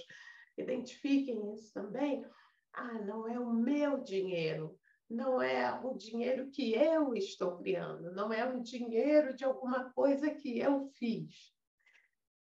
identifiquem 0.59 1.53
isso 1.55 1.73
também. 1.73 2.25
Ah, 2.73 2.95
não 3.01 3.29
é 3.29 3.39
o 3.39 3.53
meu 3.53 4.03
dinheiro, 4.03 4.79
não 5.09 5.41
é 5.41 5.81
o 5.85 5.95
dinheiro 5.95 6.51
que 6.51 6.75
eu 6.75 7.15
estou 7.15 7.59
criando, 7.59 8.13
não 8.13 8.33
é 8.33 8.45
o 8.45 8.61
dinheiro 8.61 9.37
de 9.37 9.45
alguma 9.45 9.93
coisa 9.93 10.31
que 10.31 10.59
eu 10.59 10.89
fiz. 10.99 11.55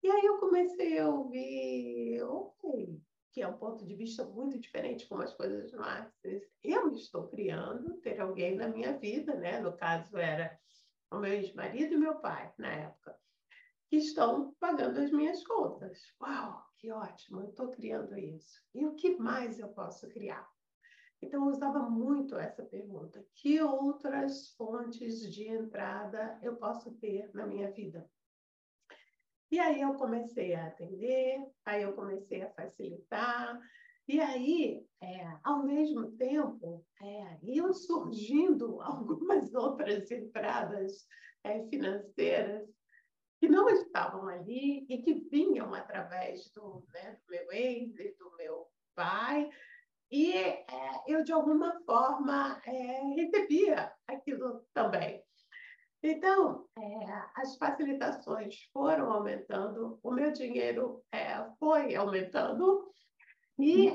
E 0.01 0.09
aí 0.09 0.25
eu 0.25 0.37
comecei 0.39 0.97
a 0.99 1.09
ouvir, 1.09 2.21
ok, 2.23 3.01
que 3.33 3.41
é 3.41 3.47
um 3.47 3.57
ponto 3.57 3.83
de 3.83 3.95
vista 3.95 4.23
muito 4.23 4.59
diferente 4.59 5.07
como 5.07 5.23
as 5.23 5.33
coisas 5.33 5.73
no 5.73 5.83
Axis. 5.83 6.43
Eu 6.63 6.91
estou 6.91 7.27
criando 7.27 7.97
ter 7.97 8.21
alguém 8.21 8.55
na 8.55 8.67
minha 8.67 8.95
vida, 8.97 9.33
né? 9.35 9.59
No 9.59 9.75
caso 9.75 10.15
era 10.17 10.57
o 11.11 11.17
meu 11.17 11.33
ex-marido 11.33 11.95
e 11.95 11.97
meu 11.97 12.15
pai 12.15 12.53
na 12.59 12.71
época, 12.71 13.19
que 13.87 13.97
estão 13.97 14.53
pagando 14.59 14.99
as 14.99 15.11
minhas 15.11 15.43
contas. 15.43 15.99
Uau, 16.21 16.63
que 16.77 16.91
ótimo! 16.91 17.41
Eu 17.41 17.49
estou 17.49 17.71
criando 17.71 18.15
isso. 18.17 18.61
E 18.73 18.85
o 18.85 18.93
que 18.93 19.17
mais 19.17 19.59
eu 19.59 19.69
posso 19.69 20.07
criar? 20.09 20.47
Então, 21.19 21.45
eu 21.45 21.51
usava 21.51 21.79
muito 21.79 22.37
essa 22.37 22.63
pergunta: 22.63 23.25
que 23.33 23.59
outras 23.61 24.49
fontes 24.49 25.21
de 25.33 25.47
entrada 25.47 26.37
eu 26.43 26.57
posso 26.57 26.91
ter 26.95 27.33
na 27.33 27.47
minha 27.47 27.71
vida? 27.71 28.07
E 29.53 29.59
aí 29.59 29.81
eu 29.81 29.93
comecei 29.93 30.55
a 30.55 30.65
atender, 30.65 31.39
aí 31.63 31.83
eu 31.83 31.93
comecei 31.93 32.41
a 32.41 32.51
facilitar, 32.53 33.59
e 34.07 34.19
aí, 34.19 34.83
é, 34.99 35.37
ao 35.43 35.63
mesmo 35.63 36.11
tempo, 36.13 36.83
é, 36.99 37.37
iam 37.43 37.71
surgindo 37.71 38.81
algumas 38.81 39.53
outras 39.53 40.09
entradas 40.09 41.05
é, 41.43 41.67
financeiras 41.67 42.67
que 43.39 43.47
não 43.47 43.69
estavam 43.69 44.27
ali 44.27 44.87
e 44.89 45.03
que 45.03 45.13
vinham 45.29 45.71
através 45.71 46.49
do, 46.55 46.83
né, 46.91 47.11
do 47.11 47.29
meu 47.29 47.51
ex 47.51 47.95
e 47.99 48.15
do 48.17 48.35
meu 48.35 48.65
pai, 48.95 49.47
e 50.09 50.33
é, 50.33 50.65
eu, 51.07 51.23
de 51.23 51.31
alguma 51.31 51.79
forma, 51.85 52.59
é, 52.65 53.01
recebia 53.13 53.93
aquilo 54.07 54.65
também. 54.73 55.23
Então, 56.05 56.67
é, 56.77 56.81
as 57.33 57.55
facilitações 57.55 58.69
foram 58.73 59.09
aumentando, 59.09 59.97
o 60.03 60.11
meu 60.11 60.33
dinheiro 60.33 61.01
é, 61.13 61.49
foi 61.57 61.95
aumentando 61.95 62.91
e 63.57 63.87
é, 63.87 63.93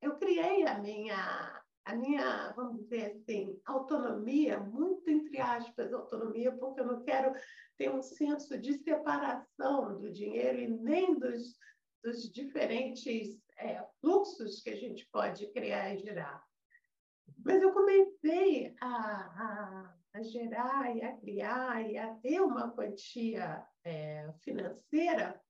eu 0.00 0.16
criei 0.16 0.64
a 0.64 0.78
minha, 0.78 1.60
a 1.84 1.96
minha, 1.96 2.52
vamos 2.52 2.84
dizer 2.84 3.16
assim, 3.16 3.60
autonomia, 3.64 4.60
muito 4.60 5.10
entre 5.10 5.40
aspas, 5.40 5.92
autonomia, 5.92 6.52
porque 6.52 6.82
eu 6.82 6.86
não 6.86 7.02
quero 7.02 7.34
ter 7.76 7.90
um 7.90 8.00
senso 8.00 8.56
de 8.56 8.74
separação 8.74 9.98
do 10.00 10.12
dinheiro 10.12 10.60
e 10.60 10.68
nem 10.68 11.18
dos, 11.18 11.58
dos 12.04 12.30
diferentes 12.30 13.36
é, 13.58 13.84
fluxos 14.00 14.62
que 14.62 14.70
a 14.70 14.76
gente 14.76 15.04
pode 15.10 15.48
criar 15.48 15.92
e 15.92 15.98
gerar. 15.98 16.44
Mas 17.44 17.60
eu 17.60 17.72
comecei 17.72 18.76
a, 18.80 18.86
a 18.86 20.03
a 20.14 20.22
gerar 20.22 20.96
e 20.96 21.02
a 21.02 21.16
criar 21.16 21.90
e 21.90 21.98
a 21.98 22.14
ter 22.14 22.40
uma 22.40 22.70
quantia 22.70 23.66
é, 23.84 24.32
financeira 24.42 25.40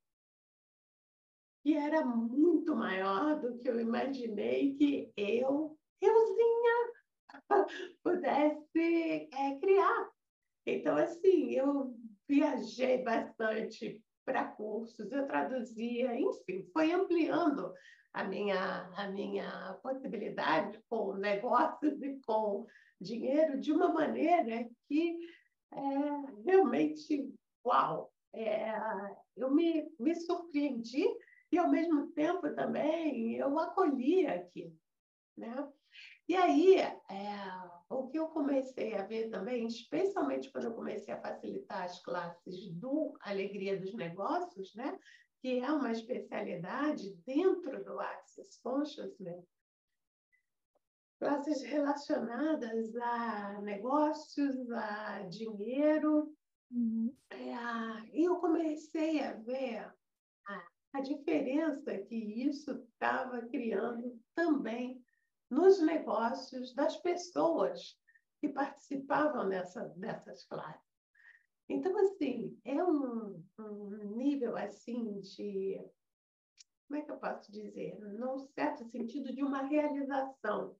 que 1.62 1.74
era 1.74 2.04
muito 2.04 2.74
maior 2.74 3.40
do 3.40 3.58
que 3.58 3.68
eu 3.68 3.80
imaginei 3.80 4.74
que 4.74 5.12
eu, 5.16 5.78
euzinha, 6.00 6.92
pudesse 8.04 9.28
é, 9.32 9.58
criar. 9.58 10.10
Então, 10.66 10.96
assim, 10.96 11.52
eu 11.52 11.94
viajei 12.28 13.02
bastante 13.02 14.02
para 14.26 14.44
cursos, 14.52 15.10
eu 15.10 15.26
traduzia, 15.26 16.18
enfim, 16.18 16.68
foi 16.72 16.92
ampliando 16.92 17.72
a 18.14 18.22
minha, 18.22 18.88
a 18.96 19.08
minha 19.08 19.78
possibilidade 19.82 20.80
com 20.88 21.14
negócios 21.14 22.00
e 22.00 22.20
com 22.24 22.64
dinheiro 23.00 23.60
de 23.60 23.72
uma 23.72 23.92
maneira 23.92 24.68
que 24.88 25.18
é, 25.72 25.78
realmente, 26.46 27.34
uau! 27.66 28.10
É, 28.32 28.72
eu 29.36 29.52
me, 29.52 29.88
me 29.98 30.14
surpreendi 30.14 31.04
e, 31.52 31.58
ao 31.58 31.68
mesmo 31.68 32.08
tempo, 32.12 32.52
também 32.54 33.36
eu 33.36 33.58
acolhi 33.58 34.26
aquilo. 34.26 34.76
Né? 35.36 35.68
E 36.28 36.36
aí, 36.36 36.78
é, 36.78 36.94
o 37.88 38.08
que 38.08 38.18
eu 38.18 38.28
comecei 38.28 38.94
a 38.94 39.04
ver 39.04 39.28
também, 39.28 39.66
especialmente 39.66 40.50
quando 40.50 40.64
eu 40.64 40.74
comecei 40.74 41.12
a 41.12 41.20
facilitar 41.20 41.82
as 41.82 42.02
classes 42.02 42.70
do 42.72 43.16
Alegria 43.20 43.78
dos 43.78 43.94
Negócios, 43.94 44.74
né? 44.74 44.98
Que 45.44 45.60
é 45.60 45.70
uma 45.70 45.92
especialidade 45.92 47.14
dentro 47.26 47.84
do 47.84 48.00
Access 48.00 48.58
Consciousness, 48.62 49.46
classes 51.18 51.62
relacionadas 51.64 52.96
a 52.96 53.60
negócios, 53.60 54.70
a 54.70 55.20
dinheiro. 55.28 56.34
Uhum. 56.70 57.14
É, 57.28 58.16
e 58.18 58.24
eu 58.24 58.36
comecei 58.36 59.22
a 59.22 59.34
ver 59.34 59.80
a, 60.46 60.66
a 60.94 61.00
diferença 61.02 61.94
que 61.98 62.16
isso 62.16 62.70
estava 62.70 63.42
criando 63.48 64.18
também 64.34 65.04
nos 65.50 65.78
negócios 65.82 66.74
das 66.74 66.96
pessoas 67.02 67.98
que 68.40 68.48
participavam 68.48 69.46
nessa, 69.46 69.84
dessas 69.90 70.42
classes. 70.46 70.83
Então, 71.68 71.96
assim, 71.98 72.58
é 72.64 72.82
um, 72.82 73.42
um 73.58 74.16
nível 74.16 74.56
assim 74.56 75.20
de, 75.20 75.80
como 76.86 77.00
é 77.00 77.02
que 77.02 77.10
eu 77.10 77.18
posso 77.18 77.50
dizer? 77.50 77.98
Num 77.98 78.38
certo 78.38 78.84
sentido 78.84 79.32
de 79.32 79.42
uma 79.42 79.62
realização. 79.62 80.76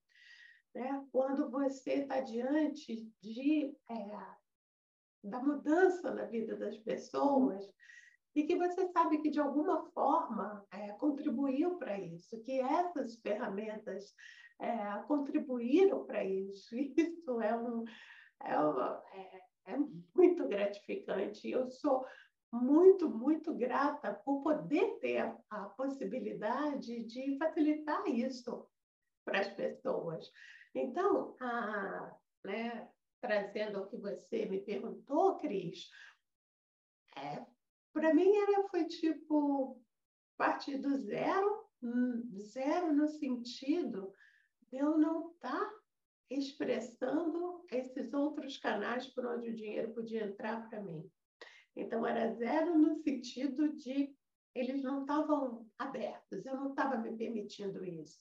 Né? 0.74 1.04
Quando 1.10 1.50
você 1.50 1.94
está 2.02 2.20
diante 2.20 3.08
de, 3.22 3.74
é, 3.88 4.34
da 5.22 5.40
mudança 5.40 6.12
na 6.12 6.24
vida 6.24 6.56
das 6.56 6.76
pessoas, 6.78 7.64
e 8.34 8.44
que 8.44 8.56
você 8.56 8.88
sabe 8.88 9.18
que 9.18 9.30
de 9.30 9.38
alguma 9.38 9.88
forma 9.92 10.66
é, 10.72 10.88
contribuiu 10.94 11.78
para 11.78 11.98
isso, 11.98 12.40
que 12.42 12.60
essas 12.60 13.16
ferramentas 13.20 14.12
é, 14.60 15.02
contribuíram 15.06 16.04
para 16.04 16.24
isso. 16.24 16.74
Isso 16.76 17.40
é, 17.40 17.56
um, 17.56 17.84
é, 18.42 18.58
uma, 18.58 19.02
é, 19.12 19.40
é 19.66 19.76
muito 20.14 20.46
gratificante. 20.48 21.50
Eu 21.50 21.68
sou 21.68 22.06
muito, 22.52 23.08
muito 23.08 23.54
grata 23.54 24.14
por 24.14 24.42
poder 24.42 24.98
ter 25.00 25.34
a, 25.50 25.64
possibilidade 25.70 27.04
de 27.04 27.36
facilitar 27.38 28.06
isso 28.06 28.68
para 29.24 29.40
as 29.40 29.48
pessoas. 29.48 30.30
Então, 30.74 31.36
a, 31.40 32.16
né, 32.44 32.88
trazendo 33.20 33.80
o 33.80 33.86
que 33.86 33.96
você 33.96 34.46
me 34.46 34.60
perguntou, 34.60 35.38
Cris, 35.38 35.88
é, 37.16 37.44
para 37.92 38.12
mim 38.12 38.36
era, 38.36 38.68
foi 38.68 38.84
tipo 38.86 39.80
partir 40.36 40.78
do 40.78 40.96
zero, 40.96 41.64
hum, 41.82 42.28
zero 42.40 42.92
no 42.92 43.08
sentido 43.08 44.12
eu 44.72 44.98
não 44.98 45.30
estar 45.30 45.52
tá 45.52 45.83
expressando 46.30 47.64
esses 47.70 48.12
outros 48.12 48.56
canais 48.58 49.06
por 49.08 49.26
onde 49.26 49.50
o 49.50 49.54
dinheiro 49.54 49.92
podia 49.92 50.24
entrar 50.24 50.68
para 50.68 50.82
mim. 50.82 51.08
Então, 51.76 52.06
era 52.06 52.32
zero 52.34 52.78
no 52.78 52.94
sentido 52.96 53.74
de 53.74 54.14
eles 54.54 54.82
não 54.82 55.00
estavam 55.00 55.68
abertos, 55.76 56.46
eu 56.46 56.54
não 56.56 56.70
estava 56.70 56.96
me 56.96 57.16
permitindo 57.16 57.84
isso. 57.84 58.20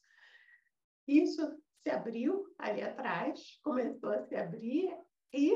Isso 1.08 1.62
se 1.84 1.90
abriu 1.90 2.52
ali 2.58 2.82
atrás, 2.82 3.60
começou 3.62 4.10
a 4.10 4.24
se 4.24 4.36
abrir 4.36 4.98
e 5.32 5.54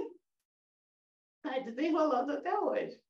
está 1.38 1.60
desenrolando 1.60 2.34
até 2.34 2.60
hoje. 2.60 3.01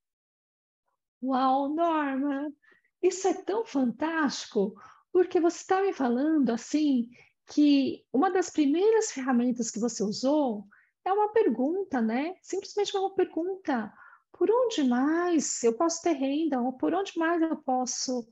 Uau, 1.22 1.70
Norma! 1.70 2.54
Isso 3.02 3.28
é 3.28 3.34
tão 3.44 3.66
fantástico, 3.66 4.76
porque 5.12 5.40
você 5.40 5.58
está 5.58 5.82
me 5.82 5.92
falando 5.92 6.52
assim 6.52 7.10
que 7.48 8.06
uma 8.12 8.30
das 8.30 8.50
primeiras 8.50 9.12
ferramentas 9.12 9.72
que 9.72 9.80
você 9.80 10.04
usou 10.04 10.66
é 11.06 11.12
uma 11.12 11.30
pergunta, 11.32 12.02
né? 12.02 12.36
Simplesmente 12.42 12.96
uma 12.96 13.16
pergunta. 13.16 13.92
Por 14.38 14.52
onde 14.52 14.84
mais 14.84 15.64
eu 15.64 15.74
posso 15.74 16.02
ter 16.02 16.12
renda? 16.12 16.62
Ou 16.62 16.74
por 16.74 16.94
onde 16.94 17.18
mais 17.18 17.42
eu 17.42 17.56
posso 17.58 18.28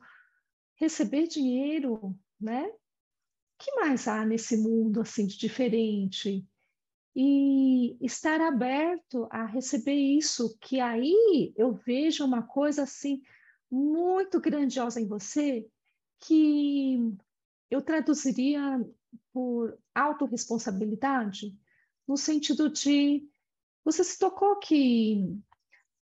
receber 0.76 1.28
dinheiro, 1.28 2.14
né? 2.40 2.68
O 2.68 2.78
que 3.58 3.74
mais 3.76 4.08
há 4.08 4.26
nesse 4.26 4.58
mundo 4.58 5.02
assim 5.02 5.26
de 5.26 5.38
diferente? 5.38 6.46
E 7.16 7.98
estar 8.06 8.42
aberto 8.42 9.26
a 9.32 9.46
receber 9.46 9.96
isso, 9.96 10.58
que 10.60 10.82
aí 10.82 11.54
eu 11.56 11.72
vejo 11.72 12.26
uma 12.26 12.44
coisa 12.44 12.84
assim 12.84 13.22
muito 13.72 14.42
grandiosa 14.42 15.00
em 15.00 15.08
você, 15.08 15.66
que 16.20 17.00
eu 17.72 17.82
traduziria 17.82 18.86
por 19.34 19.78
autorresponsabilidade, 19.94 21.58
no 22.08 22.18
sentido 22.18 22.70
de 22.70 23.28
você 23.84 24.04
se 24.04 24.18
tocou 24.18 24.58
que, 24.58 25.24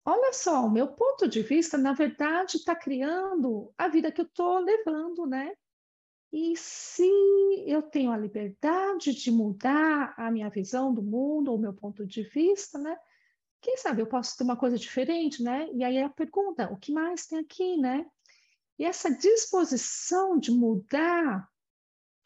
olha 0.05 0.33
só, 0.33 0.66
o 0.66 0.70
meu 0.70 0.88
ponto 0.88 1.27
de 1.27 1.42
vista, 1.42 1.79
na 1.79 1.92
verdade, 1.92 2.59
está 2.59 2.75
criando 2.75 3.73
a 3.77 3.88
vida 3.88 4.12
que 4.12 4.20
eu 4.20 4.27
estou 4.27 4.59
levando, 4.59 5.27
né? 5.27 5.53
E 6.33 6.57
se 6.57 7.11
eu 7.66 7.83
tenho 7.83 8.12
a 8.12 8.16
liberdade 8.16 9.12
de 9.14 9.31
mudar 9.33 10.14
a 10.16 10.31
minha 10.31 10.49
visão 10.49 10.94
do 10.94 11.03
mundo, 11.03 11.51
ou 11.51 11.59
meu 11.59 11.73
ponto 11.73 12.07
de 12.07 12.23
vista, 12.23 12.79
né? 12.79 12.96
Quem 13.61 13.77
sabe 13.77 14.01
eu 14.01 14.07
posso 14.07 14.37
ter 14.37 14.44
uma 14.44 14.57
coisa 14.57 14.79
diferente, 14.79 15.42
né? 15.42 15.68
E 15.73 15.83
aí 15.83 15.99
a 15.99 16.09
pergunta, 16.09 16.70
o 16.73 16.77
que 16.77 16.92
mais 16.92 17.27
tem 17.27 17.38
aqui, 17.38 17.77
né? 17.77 18.07
E 18.79 18.85
essa 18.85 19.11
disposição 19.11 20.38
de 20.38 20.51
mudar 20.51 21.49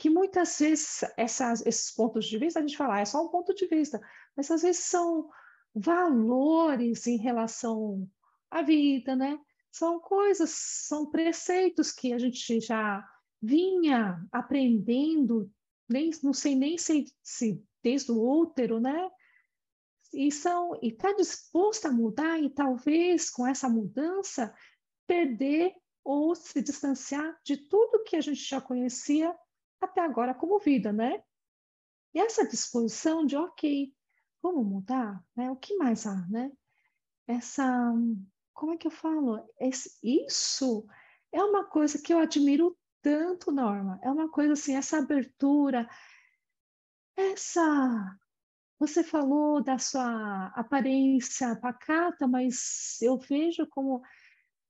que 0.05 0.11
muitas 0.11 0.59
vezes 0.59 1.03
essas, 1.17 1.65
esses 1.65 1.91
pontos 1.91 2.27
de 2.27 2.37
vista, 2.37 2.59
a 2.59 2.63
gente 2.63 2.77
fala, 2.77 2.97
ah, 2.97 3.01
é 3.01 3.07
só 3.07 3.25
um 3.25 3.31
ponto 3.31 3.55
de 3.55 3.67
vista, 3.67 3.99
mas 4.37 4.51
às 4.51 4.61
vezes 4.61 4.85
são 4.85 5.31
valores 5.75 7.07
em 7.07 7.17
relação 7.17 8.07
à 8.51 8.61
vida, 8.61 9.17
né? 9.17 9.41
São 9.73 9.99
coisas, 9.99 10.51
são 10.51 11.11
preceitos 11.11 11.91
que 11.91 12.13
a 12.13 12.19
gente 12.19 12.61
já 12.61 13.03
vinha 13.41 14.23
aprendendo, 14.31 15.51
nem, 15.89 16.11
não 16.23 16.35
sei 16.35 16.55
nem 16.55 16.77
se, 16.77 17.07
se 17.23 17.65
desde 17.83 18.13
o 18.13 18.23
útero, 18.23 18.79
né? 18.79 19.11
E 20.13 20.31
são 20.31 20.79
e 20.83 20.89
está 20.89 21.15
disposto 21.15 21.87
a 21.87 21.91
mudar 21.91 22.39
e 22.39 22.51
talvez 22.51 23.31
com 23.31 23.47
essa 23.47 23.71
mudança 23.71 24.55
perder 25.07 25.73
ou 26.05 26.35
se 26.35 26.61
distanciar 26.61 27.41
de 27.43 27.57
tudo 27.57 28.05
que 28.05 28.17
a 28.17 28.21
gente 28.21 28.47
já 28.47 28.61
conhecia 28.61 29.35
até 29.85 30.01
agora 30.01 30.35
como 30.35 30.59
vida, 30.59 30.93
né? 30.93 31.23
E 32.15 32.21
essa 32.21 32.47
disposição 32.47 33.25
de, 33.25 33.37
ok, 33.37 33.93
vamos 34.43 34.67
mudar, 34.67 35.25
né? 35.35 35.51
O 35.51 35.57
que 35.57 35.77
mais 35.77 36.07
há, 36.07 36.27
né? 36.29 36.53
Essa, 37.27 37.93
como 38.53 38.73
é 38.73 38.77
que 38.77 38.87
eu 38.87 38.91
falo? 38.91 39.43
isso 40.03 40.87
é 41.33 41.43
uma 41.43 41.65
coisa 41.65 42.01
que 42.01 42.13
eu 42.13 42.19
admiro 42.19 42.77
tanto, 43.03 43.51
Norma. 43.51 43.99
É 44.03 44.11
uma 44.11 44.31
coisa 44.31 44.53
assim, 44.53 44.77
essa 44.77 44.99
abertura, 44.99 45.89
essa. 47.17 48.19
Você 48.79 49.03
falou 49.03 49.63
da 49.63 49.79
sua 49.79 50.47
aparência 50.49 51.57
pacata, 51.57 52.27
mas 52.27 53.01
eu 53.01 53.19
vejo 53.19 53.67
como 53.69 54.03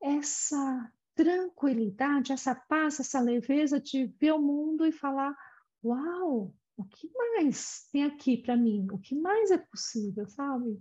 essa 0.01 0.93
tranquilidade, 1.15 2.33
essa 2.33 2.55
paz, 2.55 3.01
essa 3.01 3.21
leveza 3.21 3.81
de 3.81 4.07
ver 4.21 4.33
o 4.33 4.43
mundo 4.43 4.87
e 4.87 4.93
falar: 4.93 5.35
Uau, 5.83 6.55
o 6.77 6.85
que 6.85 7.11
mais 7.13 7.89
tem 7.93 8.05
aqui 8.05 8.37
para 8.37 8.57
mim? 8.57 8.87
O 8.93 8.99
que 8.99 9.15
mais 9.15 9.51
é 9.51 9.59
possível, 9.59 10.27
sabe? 10.29 10.79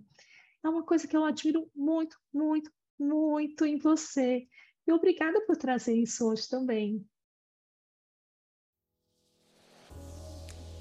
É 0.64 0.70
uma 0.70 0.84
coisa 0.84 1.08
que 1.08 1.16
eu 1.16 1.24
admiro 1.24 1.70
muito, 1.76 2.18
muito, 2.34 2.72
muito 3.00 3.66
em 3.66 3.78
você. 3.78 4.48
E 4.88 4.92
obrigada 4.92 5.40
por 5.46 5.56
trazer 5.56 5.94
isso 5.94 6.28
hoje 6.28 6.48
também. 6.50 7.06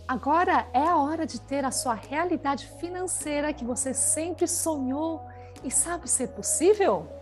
Agora 0.09 0.69
é 0.75 0.87
a 0.87 0.97
hora 0.97 1.25
de 1.25 1.41
ter 1.41 1.65
a 1.65 1.71
sua 1.71 1.95
realidade 1.95 2.69
financeira 2.79 3.53
que 3.53 3.65
você 3.65 3.95
sempre 3.95 4.47
sonhou 4.47 5.23
e 5.65 5.71
sabe 5.71 6.09
ser 6.09 6.29
possível? 6.29 7.22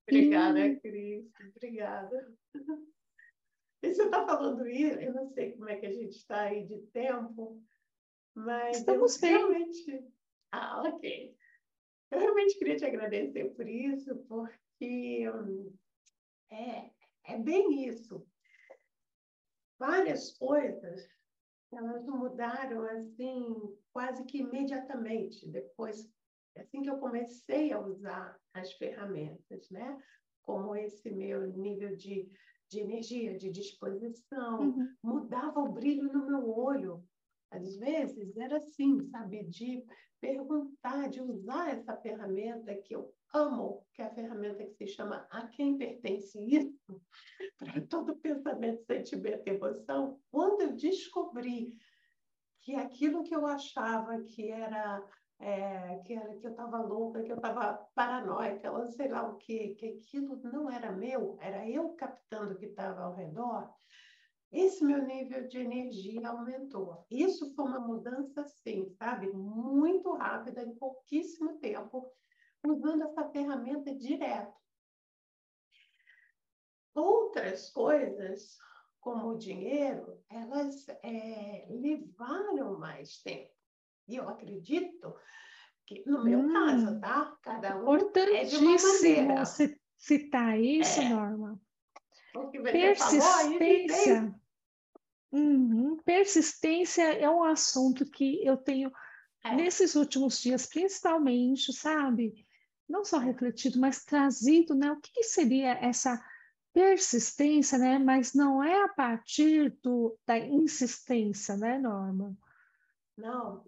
Obrigada, 0.09 0.77
Cris. 0.77 1.27
Obrigada. 1.57 2.33
E 3.83 3.95
você 3.95 4.05
está 4.05 4.27
falando 4.27 4.69
isso, 4.69 5.01
eu 5.01 5.15
não 5.15 5.31
sei 5.31 5.53
como 5.53 5.67
é 5.69 5.77
que 5.77 5.87
a 5.87 5.93
gente 5.93 6.17
está 6.17 6.43
aí 6.43 6.67
de 6.67 6.79
tempo, 6.93 7.63
mas 8.35 8.79
Estamos 8.79 9.15
eu 9.17 9.21
bem. 9.21 9.31
realmente. 9.31 10.05
Ah, 10.53 10.83
ok. 10.83 11.37
Eu 12.11 12.19
realmente 12.19 12.59
queria 12.59 12.77
te 12.77 12.85
agradecer 12.85 13.51
por 13.55 13.69
isso, 13.69 14.17
porque 14.29 15.25
é, 16.51 16.91
é 17.25 17.39
bem 17.39 17.87
isso. 17.87 18.27
Várias 19.79 20.37
coisas, 20.37 21.09
elas 21.73 22.05
mudaram 22.07 22.83
assim, 22.83 23.79
quase 23.93 24.25
que 24.25 24.39
imediatamente, 24.39 25.49
depois, 25.49 26.11
assim 26.59 26.83
que 26.83 26.91
eu 26.91 26.99
comecei 26.99 27.73
a 27.73 27.81
usar 27.81 28.39
as 28.53 28.73
ferramentas, 28.73 29.71
né? 29.71 29.97
Como 30.43 30.75
esse 30.75 31.11
meu 31.11 31.47
nível 31.57 31.97
de, 31.97 32.29
de 32.69 32.81
energia, 32.81 33.39
de 33.39 33.51
disposição, 33.51 34.61
uhum. 34.61 34.95
mudava 35.03 35.61
o 35.61 35.73
brilho 35.73 36.13
no 36.13 36.27
meu 36.27 36.51
olho. 36.51 37.05
Às 37.51 37.77
vezes 37.77 38.37
era 38.37 38.59
assim, 38.59 39.01
sabe, 39.11 39.45
de 39.45 39.85
perguntar, 40.21 41.09
de 41.09 41.21
usar 41.21 41.71
essa 41.71 41.97
ferramenta 41.97 42.75
que 42.75 42.95
eu 42.95 43.13
amo, 43.33 43.85
que 43.95 44.03
é 44.03 44.07
a 44.07 44.15
ferramenta 44.15 44.65
que 44.65 44.75
se 44.75 44.87
chama 44.87 45.27
A 45.31 45.47
Quem 45.49 45.79
Pertence 45.79 46.39
Isso, 46.39 47.03
para 47.59 47.81
todo 47.87 48.17
pensamento, 48.17 48.85
sentimento 48.85 49.47
e 49.47 49.51
emoção, 49.51 50.21
quando 50.31 50.63
eu 50.63 50.77
descobri 50.77 51.75
que 52.61 52.75
aquilo 52.75 53.23
que 53.23 53.35
eu 53.35 53.47
achava 53.47 54.23
que 54.23 54.51
era 54.51 55.03
é, 55.41 55.99
que 56.05 56.13
era 56.13 56.37
que 56.37 56.47
eu 56.47 56.51
estava 56.51 56.83
louca, 56.83 57.23
que 57.23 57.33
eu 57.33 57.37
estava 57.37 57.73
paranoica, 57.95 58.67
ela 58.67 58.87
sei 58.87 59.09
lá 59.09 59.27
o 59.27 59.37
quê, 59.39 59.75
que 59.79 59.87
aquilo 59.87 60.39
não 60.43 60.71
era 60.71 60.93
meu, 60.93 61.39
era 61.41 61.67
eu 61.69 61.95
captando 61.95 62.53
o 62.53 62.59
que 62.59 62.67
estava 62.67 63.03
ao 63.03 63.15
redor, 63.15 63.73
esse 64.53 64.85
meu 64.85 65.05
nível 65.07 65.47
de 65.47 65.59
energia 65.59 66.29
aumentou. 66.29 67.07
Isso 67.11 67.55
foi 67.55 67.65
uma 67.65 67.79
mudança, 67.79 68.45
sim, 68.45 68.91
sabe? 68.99 69.31
Muito 69.33 70.13
rápida, 70.15 70.63
em 70.63 70.75
pouquíssimo 70.75 71.59
tempo, 71.59 72.11
usando 72.67 73.05
essa 73.05 73.29
ferramenta 73.31 73.95
direto. 73.95 74.53
Outras 76.95 77.71
coisas, 77.71 78.59
como 79.01 79.29
o 79.29 79.39
dinheiro, 79.39 80.21
elas 80.29 80.89
é, 81.05 81.67
levaram 81.71 82.77
mais 82.77 83.23
tempo. 83.23 83.55
E 84.09 84.17
eu 84.17 84.29
acredito 84.29 85.15
que, 85.87 86.03
no 86.05 86.25
meu 86.25 86.41
hum, 86.41 86.53
caso, 86.53 87.01
tá? 87.01 87.39
Cada 87.43 87.77
um 87.79 87.95
é 87.95 88.45
de 88.45 88.57
uma 88.57 88.77
maneira. 88.77 89.45
citar 89.97 90.59
isso, 90.61 91.01
é. 91.01 91.09
Norma. 91.09 91.61
Persistência. 92.63 94.40
Uhum. 95.33 95.97
Persistência 95.99 97.03
é 97.03 97.31
um 97.31 97.45
assunto 97.45 98.05
que 98.05 98.45
eu 98.45 98.57
tenho, 98.57 98.93
é. 99.45 99.55
nesses 99.55 99.95
últimos 99.95 100.41
dias, 100.41 100.67
principalmente, 100.67 101.73
sabe? 101.73 102.47
Não 102.89 103.05
só 103.05 103.19
refletido, 103.19 103.79
mas 103.79 104.05
trazido, 104.05 104.75
né? 104.75 104.91
O 104.91 105.01
que, 105.01 105.13
que 105.13 105.23
seria 105.23 105.73
essa 105.75 106.21
persistência, 106.73 107.79
né? 107.79 107.99
Mas 107.99 108.35
não 108.35 108.63
é 108.63 108.83
a 108.83 108.89
partir 108.89 109.79
do, 109.83 110.19
da 110.27 110.39
insistência, 110.39 111.57
né, 111.57 111.79
Norma? 111.79 112.37
Não. 113.17 113.65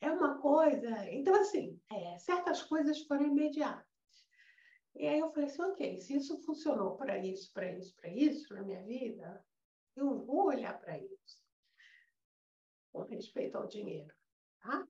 É 0.00 0.10
uma 0.10 0.38
coisa. 0.38 1.08
Então, 1.12 1.34
assim, 1.36 1.80
é, 1.92 2.18
certas 2.18 2.62
coisas 2.62 3.00
foram 3.02 3.26
imediatas. 3.26 3.86
E 4.96 5.06
aí 5.06 5.20
eu 5.20 5.30
falei 5.30 5.48
assim, 5.48 5.62
ok, 5.62 6.00
se 6.00 6.16
isso 6.16 6.38
funcionou 6.44 6.96
para 6.96 7.18
isso, 7.18 7.52
para 7.52 7.72
isso, 7.72 7.94
para 7.96 8.10
isso 8.10 8.52
na 8.52 8.62
minha 8.62 8.82
vida, 8.82 9.42
eu 9.96 10.24
vou 10.24 10.46
olhar 10.46 10.78
para 10.80 10.98
isso 10.98 11.42
com 12.92 13.02
respeito 13.02 13.56
ao 13.56 13.66
dinheiro, 13.66 14.12
tá? 14.60 14.86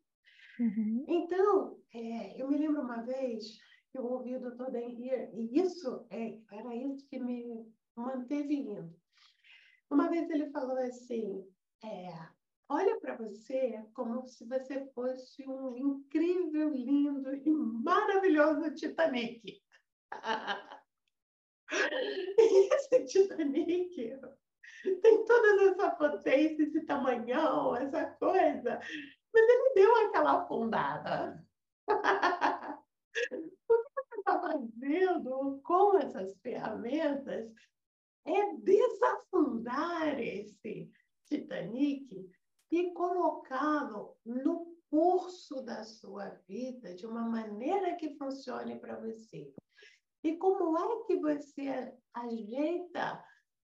Uhum. 0.59 1.05
Então, 1.09 1.81
é, 1.95 2.41
eu 2.41 2.49
me 2.49 2.59
lembro 2.59 2.83
uma 2.83 3.03
vez 3.03 3.59
que 3.91 3.99
eu 3.99 4.05
ouvi 4.05 4.35
o 4.35 4.41
Dr. 4.41 4.71
Denrier, 4.71 5.31
e 5.35 5.61
isso 5.61 6.07
é, 6.11 6.41
era 6.51 6.75
isso 6.75 7.07
que 7.09 7.19
me 7.19 7.67
manteve 7.97 8.55
indo. 8.55 8.95
Uma 9.91 10.09
vez 10.09 10.29
ele 10.31 10.51
falou 10.51 10.77
assim, 10.79 11.47
é, 11.85 12.13
olha 12.69 12.99
para 13.01 13.17
você 13.17 13.85
como 13.95 14.27
se 14.27 14.47
você 14.47 14.87
fosse 14.95 15.47
um 15.47 15.77
incrível, 15.77 16.71
lindo 16.71 17.35
e 17.35 17.51
maravilhoso 17.51 18.75
Titanic. 18.75 19.63
e 21.71 22.75
esse 22.75 23.05
Titanic 23.05 24.19
tem 25.03 25.25
toda 25.25 25.65
essa 25.65 25.91
potência, 25.91 26.63
esse 26.63 26.81
tamanhão, 26.83 27.77
essa 27.77 28.07
coisa, 28.19 28.81
mas 29.33 29.49
ele 29.49 29.75
deu 29.75 29.97
aquela 30.07 30.43
afundada. 30.43 31.45
o 31.89 33.43
que 33.43 33.49
você 33.69 34.19
está 34.19 34.41
fazendo 34.41 35.61
com 35.63 35.99
essas 35.99 36.39
ferramentas 36.41 37.53
é 38.25 38.55
desafundar 38.57 40.19
esse 40.21 40.91
Titanic 41.27 42.31
e 42.71 42.93
colocá-lo 42.93 44.17
no 44.25 44.73
curso 44.91 45.63
da 45.63 45.85
sua 45.85 46.29
vida 46.47 46.95
de 46.95 47.07
uma 47.07 47.23
maneira 47.23 47.97
que 47.97 48.17
funcione 48.17 48.79
para 48.79 49.01
você. 49.01 49.53
E 50.23 50.37
como 50.37 50.79
é 50.79 51.05
que 51.07 51.19
você 51.19 51.95
ajeita, 52.15 53.25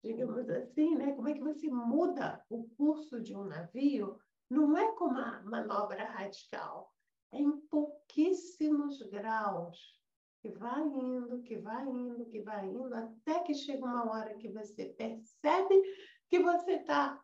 digamos 0.06 0.48
assim, 0.48 0.94
né? 0.94 1.12
Como 1.12 1.28
é 1.28 1.34
que 1.34 1.42
você 1.42 1.68
muda 1.68 2.42
o 2.48 2.64
curso 2.76 3.20
de 3.20 3.34
um 3.34 3.44
navio? 3.44 4.18
Não 4.48 4.76
é 4.76 4.92
com 4.94 5.06
uma 5.06 5.42
manobra 5.42 6.04
radical, 6.04 6.92
é 7.32 7.38
em 7.38 7.58
pouquíssimos 7.68 9.02
graus, 9.02 10.00
que 10.40 10.50
vai 10.50 10.82
indo, 10.82 11.42
que 11.42 11.58
vai 11.58 11.84
indo, 11.84 12.24
que 12.26 12.40
vai 12.42 12.66
indo, 12.68 12.94
até 12.94 13.40
que 13.40 13.54
chega 13.54 13.84
uma 13.84 14.08
hora 14.08 14.36
que 14.36 14.48
você 14.48 14.86
percebe 14.86 15.82
que 16.28 16.38
você 16.38 16.74
está 16.74 17.20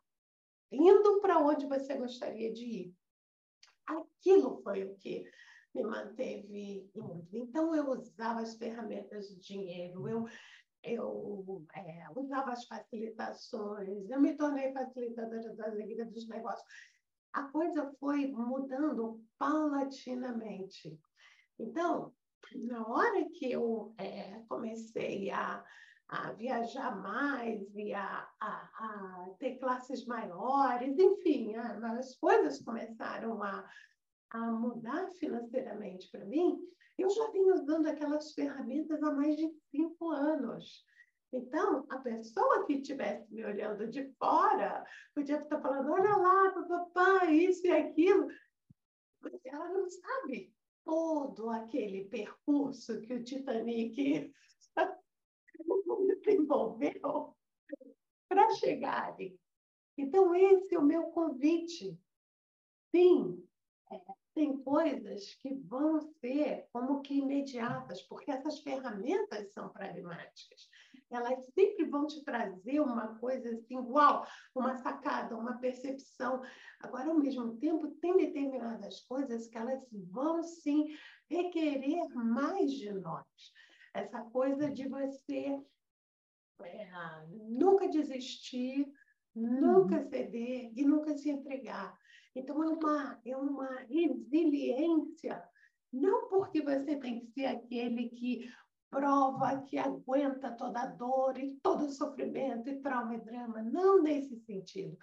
indo 0.72 1.20
para 1.20 1.38
onde 1.38 1.66
você 1.66 1.94
gostaria 1.96 2.52
de 2.52 2.64
ir. 2.64 2.94
Aquilo 3.86 4.60
foi 4.62 4.84
o 4.84 4.96
que 4.96 5.24
me 5.74 5.82
manteve 5.84 6.90
indo. 6.94 7.26
Então, 7.32 7.74
eu 7.74 7.90
usava 7.90 8.40
as 8.40 8.56
ferramentas 8.56 9.28
de 9.28 9.38
dinheiro, 9.40 10.08
eu, 10.08 10.26
eu 10.82 11.64
é, 11.74 12.04
usava 12.32 12.52
as 12.52 12.64
facilitações, 12.64 14.08
eu 14.08 14.20
me 14.20 14.34
tornei 14.34 14.72
facilitadora 14.72 15.54
da 15.54 15.66
alegria 15.66 16.06
dos 16.06 16.26
negócios. 16.28 16.66
A 17.34 17.44
coisa 17.44 17.92
foi 18.00 18.26
mudando 18.28 19.22
paulatinamente. 19.38 20.98
Então, 21.58 22.12
na 22.54 22.86
hora 22.86 23.28
que 23.34 23.52
eu 23.52 23.94
é, 23.98 24.42
comecei 24.48 25.30
a 25.30 25.62
a 26.08 26.30
viajar 26.32 26.94
mais 27.00 27.74
e 27.74 27.94
a, 27.94 28.28
a, 28.38 28.46
a 28.46 29.30
ter 29.38 29.56
classes 29.56 30.04
maiores, 30.04 30.98
enfim, 30.98 31.54
as 31.56 32.14
coisas 32.16 32.60
começaram 32.60 33.42
a, 33.42 33.66
a 34.28 34.38
mudar 34.50 35.08
financeiramente 35.12 36.10
para 36.10 36.26
mim. 36.26 36.60
Eu 36.98 37.08
já 37.08 37.30
vinha 37.30 37.54
usando 37.54 37.86
aquelas 37.86 38.34
ferramentas 38.34 39.02
há 39.02 39.10
mais 39.10 39.36
de 39.36 39.50
cinco 39.70 40.10
anos. 40.10 40.84
Então, 41.32 41.86
a 41.88 41.98
pessoa 41.98 42.66
que 42.66 42.74
estivesse 42.74 43.32
me 43.32 43.42
olhando 43.44 43.88
de 43.88 44.12
fora 44.18 44.84
podia 45.14 45.38
estar 45.38 45.60
falando: 45.62 45.90
olha 45.90 46.14
lá, 46.16 46.52
papai, 46.68 47.34
isso 47.34 47.66
e 47.66 47.70
aquilo. 47.70 48.28
Mas 49.20 49.40
ela 49.46 49.68
não 49.70 49.88
sabe 49.88 50.54
todo 50.84 51.48
aquele 51.48 52.04
percurso 52.04 53.00
que 53.00 53.14
o 53.14 53.24
Titanic 53.24 54.30
desenvolveu 56.22 57.36
para 58.28 58.50
chegarem. 58.56 59.38
Então, 59.96 60.34
esse 60.34 60.74
é 60.74 60.78
o 60.78 60.84
meu 60.84 61.04
convite. 61.10 61.98
Sim, 62.94 63.42
é, 63.90 64.00
tem 64.34 64.56
coisas 64.62 65.34
que 65.36 65.54
vão 65.54 66.00
ser 66.00 66.66
como 66.72 67.00
que 67.00 67.14
imediatas, 67.14 68.02
porque 68.02 68.30
essas 68.30 68.60
ferramentas 68.60 69.52
são 69.52 69.68
pragmáticas. 69.68 70.68
Elas 71.12 71.44
sempre 71.53 71.85
vão 71.85 72.07
te 72.07 72.22
trazer 72.25 72.81
uma 72.81 73.18
coisa 73.18 73.51
assim, 73.51 73.77
uau, 73.77 74.27
uma 74.55 74.77
sacada, 74.77 75.37
uma 75.37 75.59
percepção. 75.59 76.42
Agora, 76.81 77.09
ao 77.09 77.18
mesmo 77.18 77.57
tempo, 77.59 77.88
tem 78.01 78.16
determinadas 78.16 79.01
coisas 79.01 79.46
que 79.46 79.57
elas 79.57 79.83
vão 80.11 80.42
sim 80.42 80.96
requerer 81.31 82.09
mais 82.14 82.70
de 82.72 82.92
nós. 82.92 83.27
Essa 83.94 84.22
coisa 84.22 84.70
de 84.70 84.88
você 84.88 85.61
é, 86.64 86.88
nunca 87.48 87.88
desistir, 87.88 88.90
nunca 89.35 89.96
uhum. 89.96 90.09
ceder 90.09 90.72
e 90.77 90.85
nunca 90.85 91.16
se 91.16 91.31
entregar. 91.31 91.96
Então, 92.35 92.62
é 92.62 92.68
uma, 92.68 93.20
é 93.25 93.37
uma 93.37 93.68
resiliência, 93.81 95.42
não 95.92 96.29
porque 96.29 96.62
você 96.62 96.96
tem 96.96 97.20
que 97.20 97.27
ser 97.33 97.46
aquele 97.46 98.09
que 98.09 98.51
prova, 98.92 99.62
que 99.62 99.78
aguenta 99.78 100.52
toda 100.52 100.83
a 100.83 100.87
dor 100.87 101.38
e 101.38 101.57
todo 101.62 101.87
o 101.87 101.90
sofrimento 101.90 102.68
e 102.68 102.78
trauma 102.83 103.14
e 103.14 103.20
drama, 103.20 103.62
não 103.62 104.02
nesse 104.02 104.38
sentido. 104.40 104.96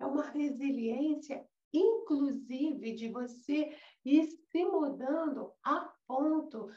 É 0.00 0.04
uma 0.04 0.28
resiliência, 0.30 1.46
inclusive, 1.72 2.96
de 2.96 3.08
você 3.08 3.72
ir 4.04 4.26
se 4.26 4.64
mudando 4.64 5.52
a 5.62 5.92
ponto 6.08 6.68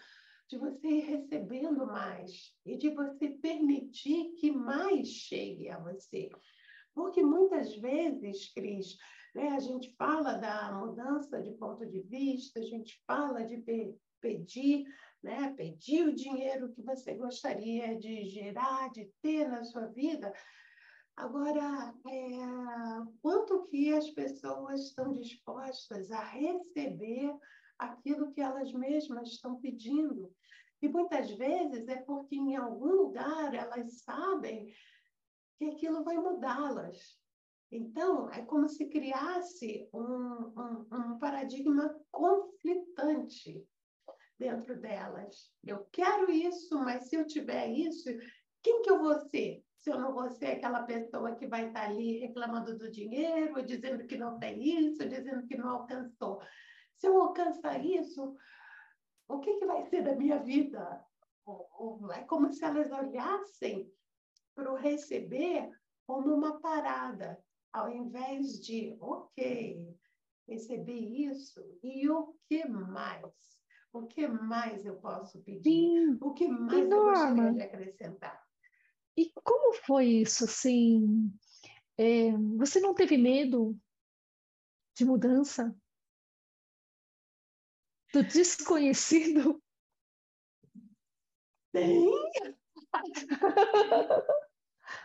de 0.48 0.60
você 0.60 0.88
ir 0.88 1.06
recebendo 1.06 1.88
mais 1.88 2.56
e 2.64 2.78
de 2.78 2.92
você 2.92 3.30
permitir 3.30 4.36
que 4.36 4.52
mais 4.52 5.08
chegue 5.08 5.70
a 5.70 5.80
você. 5.80 6.30
Porque 6.94 7.24
muitas 7.24 7.76
vezes, 7.78 8.54
Cris, 8.54 8.96
né, 9.34 9.50
a 9.50 9.60
gente 9.60 9.96
fala 9.96 10.34
da 10.34 10.72
mudança 10.74 11.42
de 11.42 11.52
ponto 11.54 11.84
de 11.88 12.02
vista, 12.02 12.60
a 12.60 12.64
gente 12.64 13.02
fala 13.08 13.44
de 13.44 13.58
pe 13.58 13.96
pedir, 14.22 14.86
né, 15.24 15.54
pedir 15.56 16.06
o 16.06 16.14
dinheiro 16.14 16.72
que 16.74 16.82
você 16.82 17.14
gostaria 17.14 17.98
de 17.98 18.26
gerar, 18.26 18.92
de 18.92 19.06
ter 19.22 19.48
na 19.48 19.64
sua 19.64 19.88
vida. 19.88 20.34
Agora, 21.16 21.94
é, 22.08 23.12
quanto 23.22 23.64
que 23.68 23.94
as 23.94 24.10
pessoas 24.10 24.82
estão 24.82 25.14
dispostas 25.14 26.12
a 26.12 26.24
receber 26.24 27.34
aquilo 27.80 28.32
que 28.34 28.42
elas 28.42 28.74
mesmas 28.74 29.30
estão 29.30 29.60
pedindo? 29.60 30.34
E 30.82 30.90
muitas 30.90 31.32
vezes 31.32 31.88
é 31.88 32.02
porque 32.02 32.36
em 32.36 32.58
algum 32.58 32.92
lugar 32.92 33.54
elas 33.54 34.02
sabem 34.02 34.74
que 35.58 35.66
aquilo 35.66 36.04
vai 36.04 36.18
mudá-las. 36.18 37.18
Então, 37.72 38.30
é 38.32 38.42
como 38.44 38.68
se 38.68 38.88
criasse 38.88 39.88
um, 39.94 40.02
um, 40.04 40.88
um 40.92 41.18
paradigma 41.20 41.96
conflitante 42.12 43.66
dentro 44.38 44.80
delas. 44.80 45.52
Eu 45.64 45.86
quero 45.92 46.32
isso, 46.32 46.78
mas 46.80 47.10
se 47.10 47.16
eu 47.16 47.26
tiver 47.26 47.68
isso, 47.68 48.10
quem 48.62 48.82
que 48.82 48.90
eu 48.90 49.00
vou 49.00 49.20
ser? 49.30 49.64
Se 49.78 49.90
eu 49.90 50.00
não 50.00 50.14
vou 50.14 50.30
ser 50.30 50.48
aquela 50.48 50.84
pessoa 50.84 51.36
que 51.36 51.48
vai 51.48 51.68
estar 51.68 51.90
ali 51.90 52.20
reclamando 52.20 52.78
do 52.78 52.90
dinheiro, 52.90 53.62
dizendo 53.66 54.06
que 54.08 54.18
não 54.18 54.40
tem 54.40 54.64
isso, 54.64 55.08
dizendo 55.08 55.46
que 55.46 55.58
não 55.58 55.70
alcançou. 55.70 56.42
Se 56.96 57.08
eu 57.08 57.22
alcançar 57.22 57.84
isso, 57.84 58.36
o 59.28 59.40
que, 59.40 59.56
que 59.56 59.66
vai 59.66 59.84
ser 59.84 60.04
da 60.04 60.16
minha 60.16 60.40
vida? 60.40 61.04
É 62.16 62.22
como 62.24 62.52
se 62.54 62.64
elas 62.64 62.90
olhassem 62.92 63.92
para 64.56 64.72
o 64.72 64.76
receber 64.76 65.70
como 66.08 66.34
uma 66.34 66.62
parada, 66.62 67.44
ao 67.74 67.90
invés 67.90 68.60
de, 68.62 68.96
ok, 69.02 69.98
recebi 70.48 71.26
isso, 71.26 71.62
e 71.82 72.10
o 72.10 72.36
que 72.48 72.66
mais? 72.68 73.63
O 73.94 74.08
que 74.08 74.28
mais 74.28 74.84
eu 74.88 74.96
posso 74.96 75.40
pedir? 75.44 75.62
Sim, 75.64 76.18
o 76.20 76.34
que 76.34 76.48
mais 76.48 76.90
eu 76.90 77.04
gostaria 77.04 77.54
de 77.54 77.62
acrescentar? 77.62 78.44
E 79.16 79.32
como 79.44 79.76
foi 79.86 80.08
isso, 80.08 80.46
assim? 80.46 81.32
É, 81.96 82.32
você 82.58 82.80
não 82.80 82.96
teve 82.96 83.18
medo 83.18 83.80
de 84.96 85.06
mudança? 85.06 85.76
Do 88.12 88.24
desconhecido? 88.24 89.62
Tem! 91.72 92.10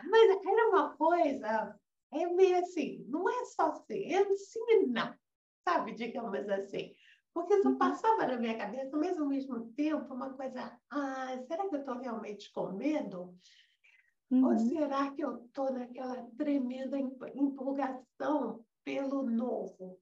Mas 0.03 0.29
era 0.45 0.69
uma 0.69 0.95
coisa, 0.97 1.79
é 2.11 2.25
meio 2.25 2.57
assim, 2.59 3.05
não 3.07 3.29
é 3.29 3.45
só 3.45 3.71
assim, 3.71 4.13
é 4.13 4.35
sim 4.35 4.59
e 4.67 4.87
não, 4.87 5.15
sabe, 5.63 5.93
digamos 5.93 6.49
assim. 6.49 6.95
Porque 7.39 7.53
isso 7.53 7.69
uhum. 7.69 7.77
passava 7.77 8.27
na 8.27 8.35
minha 8.35 8.57
cabeça, 8.57 8.97
mas 8.97 9.17
ao 9.17 9.25
mesmo 9.25 9.71
tempo 9.71 10.13
uma 10.13 10.33
coisa, 10.33 10.77
ah, 10.91 11.37
será 11.47 11.69
que 11.69 11.75
eu 11.75 11.79
estou 11.79 11.97
realmente 11.97 12.51
com 12.51 12.73
medo? 12.73 13.33
Uhum. 14.29 14.45
Ou 14.45 14.57
será 14.57 15.09
que 15.11 15.21
eu 15.21 15.45
estou 15.45 15.71
naquela 15.71 16.21
tremenda 16.37 16.97
empolgação 17.33 18.65
pelo 18.83 19.23
novo? 19.23 19.97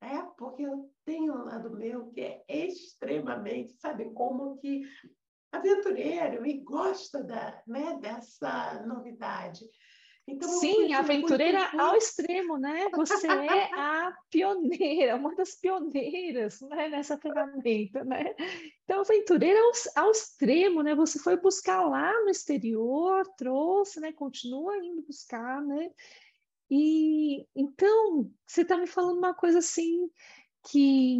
É, 0.00 0.22
porque 0.38 0.62
eu 0.62 0.90
tenho 1.04 1.34
um 1.34 1.44
lado 1.44 1.76
meu 1.76 2.10
que 2.10 2.22
é 2.22 2.42
extremamente, 2.48 3.74
sabe, 3.74 4.10
como 4.14 4.56
que 4.56 4.82
aventureiro 5.52 6.46
e 6.46 6.60
gosta 6.60 7.22
da, 7.22 7.62
né, 7.66 7.98
dessa 8.00 8.82
novidade. 8.86 9.68
Então, 10.28 10.46
Sim, 10.60 10.92
aventureira 10.92 11.70
ao 11.80 11.96
extremo, 11.96 12.58
né? 12.58 12.90
Você 12.94 13.26
é 13.26 13.30
a 13.74 14.14
pioneira, 14.30 15.16
uma 15.16 15.34
das 15.34 15.54
pioneiras 15.54 16.60
né, 16.60 16.90
nessa 16.90 17.16
ferramenta, 17.16 18.04
né? 18.04 18.34
Então, 18.84 19.00
aventureira 19.00 19.58
ao, 19.58 20.04
ao, 20.04 20.10
extremo, 20.10 20.82
né? 20.82 20.94
Você 20.94 21.18
foi 21.18 21.38
buscar 21.38 21.82
lá 21.88 22.12
no 22.24 22.28
exterior, 22.28 23.26
trouxe, 23.38 24.00
né? 24.00 24.12
Continua 24.12 24.76
indo 24.76 25.00
buscar, 25.00 25.62
né? 25.62 25.90
E 26.70 27.46
então, 27.56 28.30
você 28.46 28.60
está 28.60 28.76
me 28.76 28.86
falando 28.86 29.16
uma 29.16 29.32
coisa 29.32 29.60
assim 29.60 30.10
que 30.70 31.18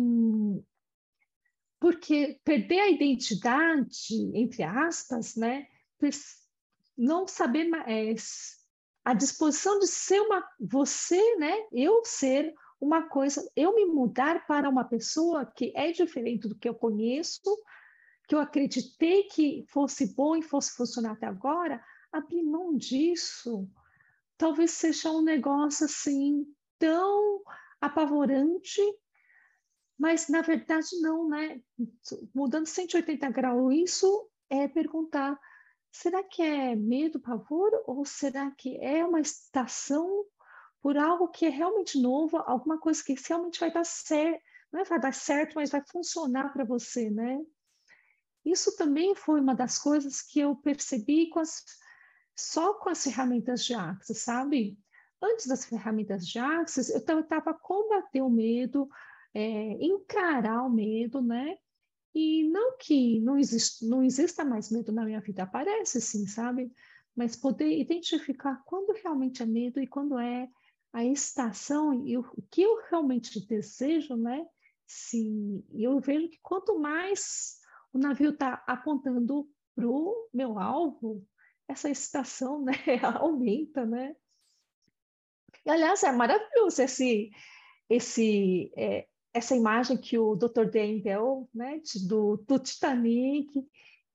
porque 1.81 2.39
perder 2.45 2.81
a 2.81 2.91
identidade, 2.91 4.15
entre 4.35 4.63
aspas, 4.65 5.35
né? 5.35 5.67
Não 6.95 7.27
saber 7.27 7.65
mais 7.65 8.58
a 9.09 9.15
disposição 9.15 9.79
de 9.79 9.87
ser 9.87 10.21
uma 10.21 10.47
você, 10.61 11.37
né? 11.37 11.67
Eu 11.73 12.05
ser 12.05 12.55
uma 12.79 13.09
coisa, 13.09 13.43
eu 13.57 13.75
me 13.75 13.87
mudar 13.87 14.47
para 14.47 14.69
uma 14.69 14.85
pessoa 14.85 15.47
que 15.47 15.73
é 15.75 15.91
diferente 15.91 16.47
do 16.47 16.55
que 16.55 16.69
eu 16.69 16.75
conheço, 16.75 17.59
que 18.29 18.35
eu 18.35 18.39
acreditei 18.39 19.23
que 19.23 19.65
fosse 19.69 20.15
bom 20.15 20.37
e 20.37 20.43
fosse 20.43 20.77
funcionar 20.77 21.13
até 21.13 21.27
agora, 21.27 21.83
abrir 22.13 22.43
mão 22.43 22.77
disso, 22.77 23.67
talvez 24.37 24.73
seja 24.73 25.11
um 25.11 25.23
negócio 25.23 25.87
assim 25.87 26.47
tão 26.79 27.43
apavorante 27.81 28.83
mas, 29.99 30.29
na 30.29 30.43
verdade, 30.43 30.87
não, 31.01 31.29
né? 31.29 31.61
Mudando 32.33 32.67
180 32.67 33.31
graus, 33.31 33.75
isso 33.75 34.31
é 34.49 34.69
perguntar: 34.69 35.37
será 35.91 36.23
que 36.23 36.43
é 36.43 36.77
medo, 36.77 37.21
pavor, 37.21 37.71
ou 37.87 38.05
será 38.05 38.51
que 38.51 38.77
é 38.79 39.05
uma 39.05 39.21
estação 39.21 40.25
por 40.81 40.97
algo 40.97 41.29
que 41.29 41.47
é 41.47 41.49
realmente 41.49 42.01
novo, 42.01 42.37
alguma 42.39 42.79
coisa 42.79 43.03
que 43.03 43.15
realmente 43.29 43.61
vai 43.61 43.73
dar 43.73 43.85
certo, 43.85 44.41
não 44.73 44.81
é 44.81 44.85
vai 44.85 45.01
dar 45.01 45.15
certo, 45.15 45.55
mas 45.55 45.71
vai 45.71 45.83
funcionar 45.91 46.53
para 46.53 46.65
você, 46.65 47.11
né? 47.11 47.39
Isso 48.45 48.77
também 48.77 49.15
foi 49.15 49.41
uma 49.41 49.55
das 49.55 49.79
coisas 49.79 50.23
que 50.23 50.41
eu 50.41 50.55
percebi 50.57 51.29
com 51.29 51.41
as, 51.41 51.65
só 52.37 52.75
com 52.75 52.89
as 52.89 53.03
ferramentas 53.03 53.65
de 53.65 53.75
Axis, 53.75 54.23
sabe? 54.23 54.79
Antes 55.21 55.47
das 55.47 55.65
ferramentas 55.65 56.27
de 56.27 56.39
Axis, 56.39 56.91
eu 56.91 57.21
estava 57.21 57.53
combater 57.53 58.23
o 58.23 58.31
medo, 58.31 58.89
é, 59.35 59.73
encarar 59.85 60.63
o 60.65 60.71
medo, 60.71 61.21
né? 61.21 61.59
E 62.21 62.43
não 62.49 62.77
que 62.77 63.21
não, 63.21 63.39
existe, 63.39 63.87
não 63.87 64.03
exista 64.03 64.45
mais 64.45 64.73
medo 64.73 64.91
na 64.91 65.05
minha 65.05 65.21
vida, 65.21 65.45
aparece 65.45 66.01
sim, 66.01 66.27
sabe? 66.27 66.69
Mas 67.15 67.37
poder 67.37 67.79
identificar 67.79 68.61
quando 68.65 68.93
realmente 68.93 69.41
é 69.41 69.47
medo 69.47 69.81
e 69.81 69.87
quando 69.87 70.19
é 70.19 70.49
a 70.93 71.05
estação 71.05 71.95
e 71.95 72.19
o, 72.19 72.23
o 72.37 72.43
que 72.51 72.63
eu 72.63 72.83
realmente 72.91 73.47
desejo, 73.47 74.17
né? 74.17 74.45
Se 74.85 75.65
eu 75.73 76.01
vejo 76.01 76.29
que 76.29 76.41
quanto 76.43 76.77
mais 76.77 77.61
o 77.93 77.99
navio 77.99 78.31
está 78.31 78.65
apontando 78.67 79.49
para 79.77 79.87
o 79.87 80.29
meu 80.35 80.59
alvo, 80.59 81.25
essa 81.69 81.89
estação 81.89 82.65
né, 82.65 82.73
aumenta, 83.21 83.87
né? 83.87 84.17
E, 85.65 85.71
aliás, 85.71 86.03
é 86.03 86.11
maravilhoso 86.11 86.83
esse, 86.83 87.31
esse 87.89 88.73
é, 88.77 89.07
essa 89.39 89.57
imagem 89.57 89.97
que 89.97 90.19
o 90.19 90.37
Dr. 90.37 90.67
Dan 90.71 90.99
deu, 90.99 91.49
né, 91.55 91.81
do, 92.07 92.37
do 92.37 92.59
Titanic, 92.59 93.49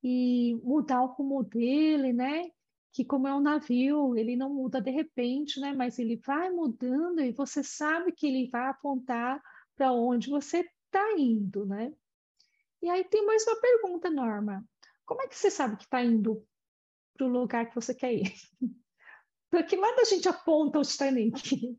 e 0.04 0.56
mudar 0.64 1.02
o 1.02 1.08
rumo 1.08 1.44
dele, 1.44 2.12
né, 2.12 2.50
que 2.92 3.04
como 3.04 3.28
é 3.28 3.34
um 3.34 3.42
navio, 3.42 4.16
ele 4.16 4.36
não 4.36 4.54
muda 4.54 4.82
de 4.82 4.92
repente, 4.92 5.60
né, 5.60 5.74
mas 5.74 5.98
ele 5.98 6.18
vai 6.18 6.50
mudando 6.52 7.22
e 7.22 7.32
você 7.32 7.64
sabe 7.64 8.12
que 8.12 8.28
ele 8.28 8.50
vai 8.50 8.68
apontar 8.68 9.42
para 9.76 9.92
onde 9.92 10.30
você 10.30 10.70
está 10.86 11.18
indo, 11.18 11.66
né? 11.66 11.92
E 12.82 12.90
aí 12.90 13.04
tem 13.06 13.26
mais 13.26 13.48
uma 13.48 13.60
pergunta, 13.60 14.10
Norma. 14.12 14.64
Como 15.06 15.22
é 15.22 15.28
que 15.28 15.36
você 15.36 15.50
sabe 15.50 15.78
que 15.78 15.86
está 15.86 16.04
indo 16.04 16.46
para 17.18 17.26
o 17.26 17.30
lugar 17.30 17.68
que 17.68 17.76
você 17.76 17.96
quer 17.96 18.14
ir? 18.14 18.34
Para 19.50 19.64
que 19.64 19.76
lado 19.76 20.00
a 20.00 20.04
gente 20.04 20.28
aponta 20.28 20.80
o 20.80 20.82
Titanic? 20.82 21.78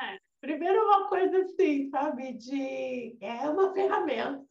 É, 0.00 0.18
Primeiro, 0.42 0.84
uma 0.84 1.08
coisa 1.08 1.38
assim, 1.38 1.88
sabe? 1.88 2.32
De, 2.32 3.16
é 3.20 3.48
uma 3.48 3.72
ferramenta 3.72 4.44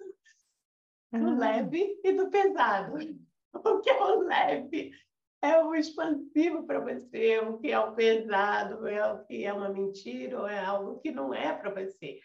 do 1.12 1.28
ah. 1.28 1.38
leve 1.38 2.00
e 2.04 2.14
do 2.14 2.30
pesado. 2.30 2.98
O 3.54 3.82
que 3.82 3.90
é 3.90 4.02
o 4.02 4.22
leve 4.22 4.94
é 5.42 5.62
o 5.62 5.76
expansivo 5.76 6.66
para 6.66 6.80
você, 6.80 7.40
o 7.40 7.58
que 7.58 7.70
é 7.70 7.78
o 7.78 7.94
pesado 7.94 8.88
é 8.88 9.14
o 9.14 9.26
que 9.26 9.44
é 9.44 9.52
uma 9.52 9.68
mentira 9.68 10.40
ou 10.40 10.48
é 10.48 10.58
algo 10.64 11.02
que 11.02 11.12
não 11.12 11.34
é 11.34 11.52
para 11.52 11.70
você. 11.70 12.22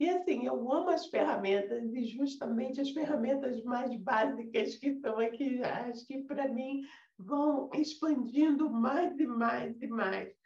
E 0.00 0.08
assim, 0.08 0.46
eu 0.46 0.54
amo 0.72 0.90
as 0.90 1.06
ferramentas 1.06 1.94
e 1.94 2.06
justamente 2.06 2.80
as 2.80 2.90
ferramentas 2.90 3.62
mais 3.62 3.94
básicas 4.00 4.74
que 4.74 4.88
estão 4.88 5.20
aqui, 5.20 5.62
acho 5.62 6.04
que 6.04 6.24
para 6.24 6.48
mim 6.48 6.82
vão 7.16 7.70
expandindo 7.72 8.68
mais 8.68 9.16
e 9.16 9.26
mais 9.28 9.80
e 9.80 9.86
mais. 9.86 10.37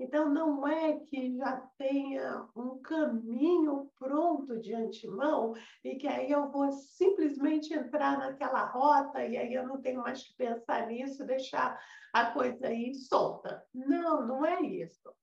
Então, 0.00 0.30
não 0.30 0.66
é 0.66 0.98
que 0.98 1.36
já 1.36 1.58
tenha 1.76 2.48
um 2.56 2.78
caminho 2.78 3.92
pronto 3.98 4.58
de 4.58 4.72
antemão 4.72 5.52
e 5.84 5.96
que 5.96 6.08
aí 6.08 6.30
eu 6.30 6.50
vou 6.50 6.72
simplesmente 6.72 7.74
entrar 7.74 8.18
naquela 8.18 8.64
rota 8.64 9.22
e 9.26 9.36
aí 9.36 9.52
eu 9.52 9.68
não 9.68 9.78
tenho 9.78 10.00
mais 10.00 10.22
que 10.22 10.34
pensar 10.36 10.86
nisso, 10.86 11.26
deixar 11.26 11.78
a 12.14 12.30
coisa 12.30 12.68
aí 12.68 12.94
solta. 12.94 13.62
Não, 13.74 14.26
não 14.26 14.46
é 14.46 14.62
isso. 14.62 15.14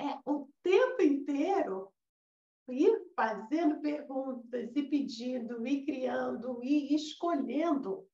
É 0.00 0.18
o 0.24 0.48
tempo 0.62 1.02
inteiro 1.02 1.92
ir 2.70 3.12
fazendo 3.14 3.82
perguntas 3.82 4.74
e 4.74 4.82
pedindo, 4.84 5.66
e 5.66 5.84
criando, 5.84 6.58
e 6.62 6.94
escolhendo 6.94 8.08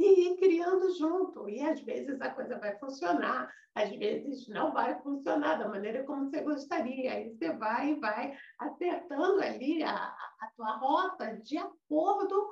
e 0.00 0.32
ir 0.32 0.36
criando 0.38 0.92
junto. 0.96 1.46
E 1.46 1.60
às 1.60 1.78
vezes 1.82 2.18
a 2.22 2.30
coisa 2.30 2.58
vai 2.58 2.76
funcionar, 2.78 3.52
às 3.74 3.90
vezes 3.90 4.48
não 4.48 4.72
vai 4.72 4.98
funcionar 5.02 5.56
da 5.56 5.68
maneira 5.68 6.02
como 6.04 6.30
você 6.30 6.40
gostaria. 6.40 7.12
Aí 7.12 7.28
você 7.28 7.52
vai 7.52 7.92
e 7.92 8.00
vai 8.00 8.34
acertando 8.58 9.42
ali 9.42 9.82
a, 9.82 9.94
a 9.94 10.50
tua 10.56 10.76
rota 10.78 11.36
de 11.42 11.58
acordo 11.58 12.48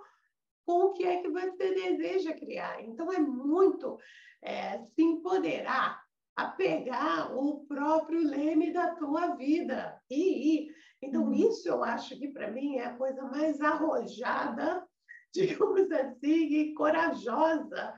com 0.67 0.85
o 0.85 0.93
que 0.93 1.05
é 1.05 1.23
que 1.23 1.31
você 1.31 1.75
deseja 1.75 2.35
criar. 2.35 2.83
Então 2.83 3.11
é 3.11 3.19
muito 3.19 3.99
é, 4.43 4.79
se 4.79 5.03
empoderar 5.03 6.03
a 6.37 6.49
pegar 6.49 7.35
o 7.35 7.65
próprio 7.67 8.21
leme 8.21 8.73
da 8.73 8.95
tua 8.95 9.35
vida 9.37 9.99
e 10.11 10.57
ir. 10.57 10.75
Então, 11.01 11.25
uhum. 11.25 11.33
isso 11.33 11.69
eu 11.69 11.83
acho 11.83 12.17
que 12.19 12.29
para 12.29 12.51
mim 12.51 12.77
é 12.77 12.85
a 12.85 12.97
coisa 12.97 13.23
mais 13.23 13.61
arrojada 13.61 14.87
digamos 15.39 15.91
assim, 15.93 16.75
corajosa, 16.75 17.95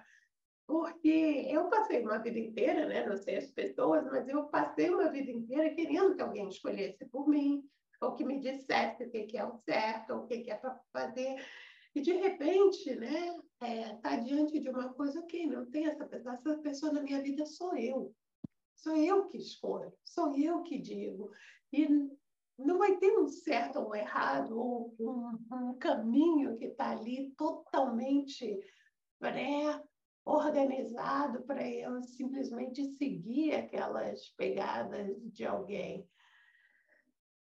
porque 0.66 1.46
eu 1.48 1.68
passei 1.68 2.02
uma 2.02 2.18
vida 2.18 2.38
inteira, 2.38 2.86
né? 2.86 3.06
não 3.06 3.16
sei 3.16 3.38
as 3.38 3.50
pessoas, 3.50 4.04
mas 4.04 4.28
eu 4.28 4.44
passei 4.44 4.90
uma 4.90 5.10
vida 5.10 5.30
inteira 5.30 5.74
querendo 5.74 6.14
que 6.14 6.22
alguém 6.22 6.48
escolhesse 6.48 7.04
por 7.06 7.26
mim, 7.28 7.64
ou 8.00 8.14
que 8.14 8.24
me 8.24 8.38
dissesse 8.38 9.04
o 9.04 9.10
que 9.10 9.36
é 9.36 9.44
o 9.44 9.58
certo, 9.58 10.14
o 10.14 10.26
que 10.26 10.50
é 10.50 10.54
para 10.54 10.80
fazer. 10.92 11.44
E 11.94 12.00
de 12.00 12.12
repente, 12.12 12.94
né, 12.94 13.36
é, 13.60 13.94
tá 13.96 14.16
diante 14.16 14.60
de 14.60 14.68
uma 14.68 14.92
coisa 14.94 15.22
que 15.22 15.44
não 15.46 15.68
tem 15.68 15.86
essa 15.86 16.06
pessoa, 16.06 16.34
essa 16.34 16.58
pessoa 16.58 16.92
na 16.92 17.02
minha 17.02 17.20
vida 17.20 17.44
sou 17.46 17.76
eu. 17.76 18.14
Sou 18.76 18.96
eu 18.96 19.26
que 19.26 19.38
escolho, 19.38 19.92
sou 20.04 20.34
eu 20.38 20.62
que 20.62 20.78
digo. 20.78 21.32
E 21.72 21.86
não 22.64 22.78
vai 22.78 22.96
ter 22.96 23.18
um 23.18 23.28
certo 23.28 23.80
ou 23.80 23.90
um 23.90 23.94
errado, 23.94 24.58
ou 24.58 24.94
um, 25.00 25.38
um 25.52 25.74
caminho 25.78 26.56
que 26.56 26.64
está 26.66 26.90
ali 26.90 27.32
totalmente 27.36 28.58
pré-organizado 29.18 31.42
para 31.42 31.68
eu 31.68 32.02
simplesmente 32.02 32.84
seguir 32.94 33.54
aquelas 33.54 34.30
pegadas 34.30 35.20
de 35.32 35.44
alguém. 35.44 36.08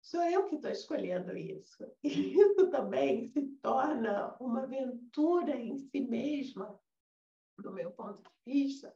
Sou 0.02 0.24
eu 0.24 0.48
que 0.48 0.56
estou 0.56 0.72
escolhendo 0.72 1.38
isso. 1.38 1.86
E 2.04 2.10
isso 2.34 2.70
também 2.70 3.30
se 3.30 3.46
torna 3.62 4.36
uma 4.40 4.64
aventura 4.64 5.56
em 5.56 5.78
si 5.78 6.02
mesma, 6.02 6.80
do 7.60 7.72
meu 7.74 7.92
ponto 7.92 8.22
de 8.22 8.30
vista, 8.46 8.94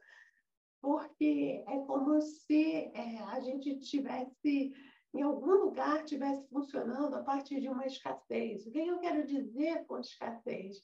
porque 0.80 1.64
é 1.66 1.78
como 1.86 2.20
se 2.20 2.90
é, 2.94 3.18
a 3.28 3.40
gente 3.40 3.78
tivesse 3.78 4.74
em 5.14 5.22
algum 5.22 5.52
lugar 5.64 6.02
estivesse 6.02 6.46
funcionando 6.48 7.14
a 7.14 7.22
partir 7.22 7.60
de 7.60 7.68
uma 7.68 7.86
escassez. 7.86 8.66
O 8.66 8.70
que 8.72 8.80
eu 8.80 8.98
quero 8.98 9.24
dizer 9.24 9.84
com 9.86 10.00
escassez? 10.00 10.82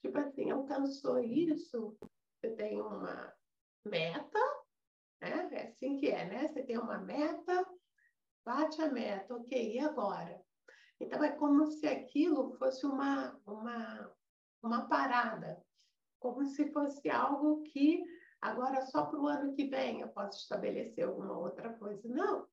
Tipo 0.00 0.18
assim, 0.18 0.50
alcançou 0.50 1.18
isso, 1.18 1.96
você 2.40 2.50
tem 2.54 2.80
uma 2.80 3.32
meta, 3.84 4.38
né? 5.20 5.48
É 5.52 5.68
assim 5.68 5.96
que 5.96 6.08
é, 6.08 6.24
né? 6.24 6.48
Você 6.48 6.62
tem 6.62 6.78
uma 6.78 6.98
meta, 6.98 7.66
bate 8.44 8.80
a 8.80 8.90
meta, 8.90 9.34
ok, 9.34 9.74
e 9.74 9.78
agora? 9.80 10.40
Então, 11.00 11.22
é 11.22 11.32
como 11.32 11.66
se 11.66 11.86
aquilo 11.88 12.52
fosse 12.58 12.86
uma, 12.86 13.36
uma, 13.44 14.12
uma 14.62 14.88
parada, 14.88 15.60
como 16.20 16.44
se 16.46 16.72
fosse 16.72 17.10
algo 17.10 17.62
que 17.64 18.04
agora 18.40 18.80
só 18.86 19.06
para 19.06 19.20
o 19.20 19.26
ano 19.26 19.54
que 19.54 19.66
vem 19.66 20.00
eu 20.00 20.08
posso 20.08 20.38
estabelecer 20.38 21.04
alguma 21.04 21.36
outra 21.36 21.72
coisa. 21.74 22.08
Não, 22.08 22.46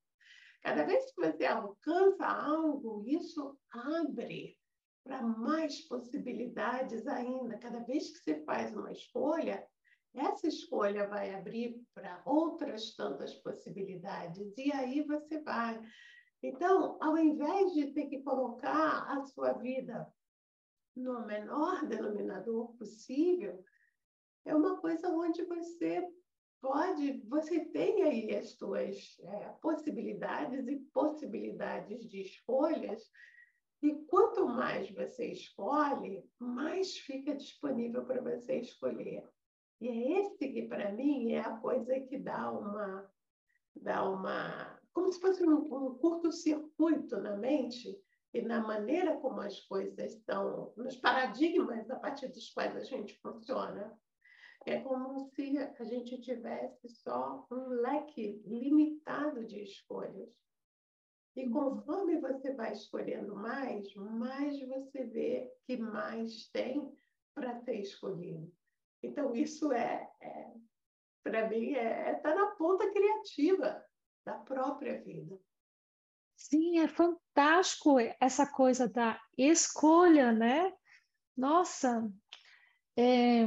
Cada 0.62 0.84
vez 0.84 1.12
que 1.12 1.22
você 1.22 1.46
alcança 1.46 2.26
algo, 2.26 3.04
isso 3.06 3.58
abre 3.72 4.58
para 5.04 5.22
mais 5.22 5.88
possibilidades 5.88 7.08
ainda. 7.08 7.58
Cada 7.58 7.80
vez 7.80 8.12
que 8.12 8.20
você 8.20 8.44
faz 8.44 8.76
uma 8.76 8.92
escolha, 8.92 9.66
essa 10.14 10.48
escolha 10.48 11.08
vai 11.08 11.34
abrir 11.34 11.82
para 11.94 12.22
outras 12.26 12.96
tantas 12.96 13.34
possibilidades. 13.36 14.58
E 14.58 14.72
aí 14.72 15.04
você 15.04 15.42
vai. 15.42 15.80
Então, 16.42 16.98
ao 17.02 17.18
invés 17.18 17.74
de 17.74 17.94
ter 17.94 18.08
que 18.08 18.22
colocar 18.22 19.06
a 19.10 19.24
sua 19.24 19.54
vida 19.54 20.08
no 20.96 21.26
menor 21.26 21.86
denominador 21.88 22.74
possível, 22.76 23.64
é 24.46 24.56
uma 24.56 24.78
coisa 24.78 25.10
onde 25.10 25.44
você 25.46 26.06
pode, 26.62 27.22
você 27.28 27.66
tem 27.66 28.04
aí 28.04 28.36
as 28.36 28.52
suas 28.52 29.18
é, 29.22 29.50
possibilidades 29.62 30.68
e 30.68 30.78
possibilidades 30.94 32.08
de 32.08 32.22
escolhas, 32.22 33.02
e 33.82 33.96
quanto 34.08 34.46
mais 34.46 34.90
você 34.92 35.32
escolhe, 35.32 36.30
mais 36.38 36.98
fica 36.98 37.34
disponível 37.36 38.04
para 38.06 38.22
você 38.22 38.60
escolher. 38.60 39.24
E 39.80 39.88
é 39.88 40.20
esse 40.20 40.50
que, 40.52 40.68
para 40.68 40.92
mim, 40.92 41.32
é 41.32 41.40
a 41.40 41.58
coisa 41.58 42.00
que 42.02 42.18
dá 42.18 42.52
uma. 42.52 43.10
Dá 43.76 44.04
uma 44.04 44.80
como 44.94 45.12
se 45.12 45.22
fosse 45.22 45.46
um, 45.46 45.74
um 45.74 45.96
curto-circuito 45.96 47.18
na 47.22 47.38
mente 47.38 47.98
e 48.34 48.42
na 48.42 48.60
maneira 48.60 49.18
como 49.18 49.40
as 49.42 49.60
coisas 49.62 50.14
estão, 50.14 50.74
nos 50.76 50.98
paradigmas 50.98 51.90
a 51.90 51.96
partir 51.96 52.28
dos 52.28 52.50
quais 52.52 52.76
a 52.76 52.82
gente 52.82 53.18
funciona. 53.22 53.98
É 54.66 54.82
como 54.82 55.30
se 55.32 55.58
a 55.58 55.84
gente 55.84 56.20
tivesse 56.22 56.90
só 56.90 57.48
um 57.52 57.68
leque 57.70 58.42
limitado 58.46 59.46
de 59.46 59.64
escolhas. 59.64 60.30
E 61.36 61.46
uhum. 61.46 61.52
conforme 61.52 62.20
você 62.20 62.54
vai 62.54 62.74
escolhendo 62.74 63.36
mais, 63.36 63.94
mais 63.96 64.60
você 64.68 65.06
vê 65.06 65.52
que 65.66 65.78
mais 65.78 66.50
tem 66.50 66.92
para 67.34 67.60
ser 67.62 67.80
escolhido. 67.80 68.52
Então, 69.02 69.34
isso 69.34 69.72
é, 69.72 70.12
é 70.22 70.52
para 71.24 71.48
mim, 71.48 71.72
está 71.72 71.80
é, 71.80 72.10
é 72.10 72.14
tá 72.16 72.36
na 72.36 72.48
ponta 72.56 72.92
criativa 72.92 73.86
da 74.26 74.34
própria 74.40 75.02
vida. 75.02 75.40
Sim, 76.36 76.80
é 76.80 76.88
fantástico 76.88 77.98
essa 78.20 78.50
coisa 78.50 78.88
da 78.88 79.20
escolha, 79.38 80.32
né? 80.32 80.74
Nossa, 81.36 82.10
é, 82.98 83.46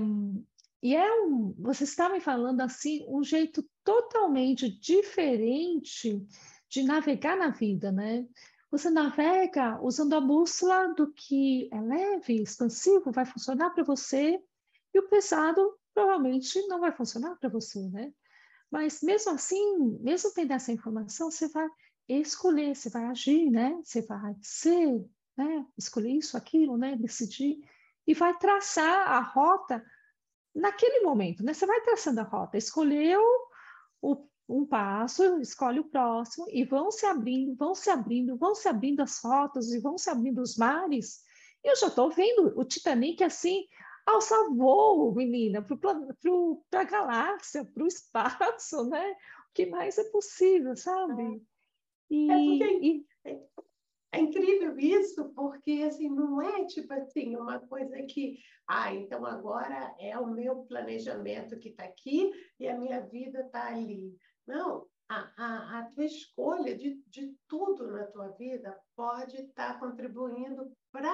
e 0.83 0.97
é 0.97 1.23
um, 1.23 1.55
você 1.59 1.85
está 1.85 2.09
me 2.09 2.21
falando 2.21 2.61
assim, 2.61 3.07
um 3.09 3.23
jeito 3.23 3.64
totalmente 3.85 4.68
diferente 4.68 6.21
de 6.68 6.83
navegar 6.83 7.37
na 7.37 7.51
vida, 7.51 7.92
né? 7.92 8.27
Você 8.71 8.90
navega 8.90 9.81
usando 9.81 10.14
a 10.14 10.21
bússola 10.21 10.92
do 10.95 11.12
que 11.12 11.68
é 11.71 11.81
leve, 11.81 12.42
expansivo, 12.42 13.12
vai 13.12 13.25
funcionar 13.25 13.71
para 13.71 13.85
você, 13.85 14.42
e 14.92 14.99
o 14.99 15.09
pesado 15.09 15.79
provavelmente 15.95 16.66
não 16.66 16.81
vai 16.81 16.90
funcionar 16.90 17.37
para 17.37 17.49
você, 17.49 17.88
né? 17.90 18.12
Mas 18.71 19.03
mesmo 19.03 19.33
assim, 19.33 19.99
mesmo 20.01 20.33
tendo 20.33 20.53
essa 20.53 20.73
informação, 20.73 21.31
você 21.31 21.47
vai 21.49 21.68
escolher, 22.09 22.75
você 22.75 22.90
vai 22.90 23.05
agir, 23.05 23.51
né? 23.51 23.79
Você 23.85 24.03
vai 24.03 24.35
ser, 24.40 25.05
né? 25.37 25.66
Escolher 25.79 26.11
isso, 26.11 26.37
aquilo, 26.37 26.77
né? 26.77 26.97
Decidir 26.97 27.61
e 28.07 28.14
vai 28.14 28.37
traçar 28.37 29.09
a 29.09 29.21
rota 29.21 29.85
naquele 30.55 31.01
momento, 31.01 31.43
né? 31.43 31.55
Você 31.55 31.67
vai 31.67 31.81
traçando 31.81 32.21
a 32.21 32.25
rota, 32.25 32.57
escolheu 32.57 33.23
o, 34.01 34.27
um 34.49 34.67
passo, 34.67 35.41
escolhe 35.41 35.81
o 35.81 35.88
próximo 35.88 36.47
e 36.51 36.65
vão 36.65 36.91
se 36.91 37.07
abrindo, 37.07 37.57
vão 37.57 37.75
se 37.75 37.91
abrindo, 37.91 38.37
vão 38.37 38.55
se 38.55 38.69
abrindo 38.69 39.01
as 39.01 39.19
rotas 39.23 39.73
e 39.73 39.79
vão 39.79 39.97
se 39.97 40.11
abrindo 40.11 40.41
os 40.41 40.57
mares. 40.57 41.23
Eu 41.65 41.77
já 41.77 41.87
estou 41.87 42.11
vendo 42.11 42.59
o 42.59 42.65
Titanic 42.65 43.23
assim, 43.23 43.67
alça 44.05 44.35
voo, 44.51 45.15
menina, 45.15 45.63
para 45.63 46.81
a 46.81 46.85
galáxia, 46.85 47.65
para 47.65 47.85
o 47.85 47.87
espaço, 47.87 48.88
né? 48.88 49.13
O 49.50 49.55
que 49.55 49.67
mais 49.67 49.96
é 49.98 50.05
possível, 50.11 50.77
sabe? 50.77 51.23
É. 51.23 52.15
E, 52.15 52.31
é 52.31 52.35
porque... 52.35 52.79
e... 52.83 53.07
É 54.15 54.21
incrível 54.21 54.79
isso, 54.79 55.33
porque 55.33 55.85
assim, 55.88 56.08
não 56.10 56.42
é 56.42 56.67
tipo 56.67 56.92
assim, 56.92 57.35
uma 57.35 57.58
coisa 57.60 57.96
que, 58.02 58.38
ah, 58.69 58.94
então 58.94 59.25
agora 59.25 59.94
é 59.98 60.19
o 60.19 60.27
meu 60.27 60.65
planejamento 60.65 61.58
que 61.58 61.71
está 61.71 61.85
aqui 61.85 62.31
e 62.60 62.69
a 62.69 62.79
minha 62.79 63.00
vida 63.00 63.40
está 63.40 63.69
ali. 63.69 64.15
Não, 64.46 64.87
a, 65.08 65.33
a, 65.37 65.79
a, 65.79 65.90
tua 65.92 66.04
escolha 66.04 66.77
de, 66.77 67.02
de 67.06 67.35
tudo 67.48 67.90
na 67.90 68.04
tua 68.06 68.29
vida 68.33 68.79
pode 68.94 69.37
estar 69.37 69.75
tá 69.75 69.79
contribuindo 69.81 70.71
para 70.90 71.13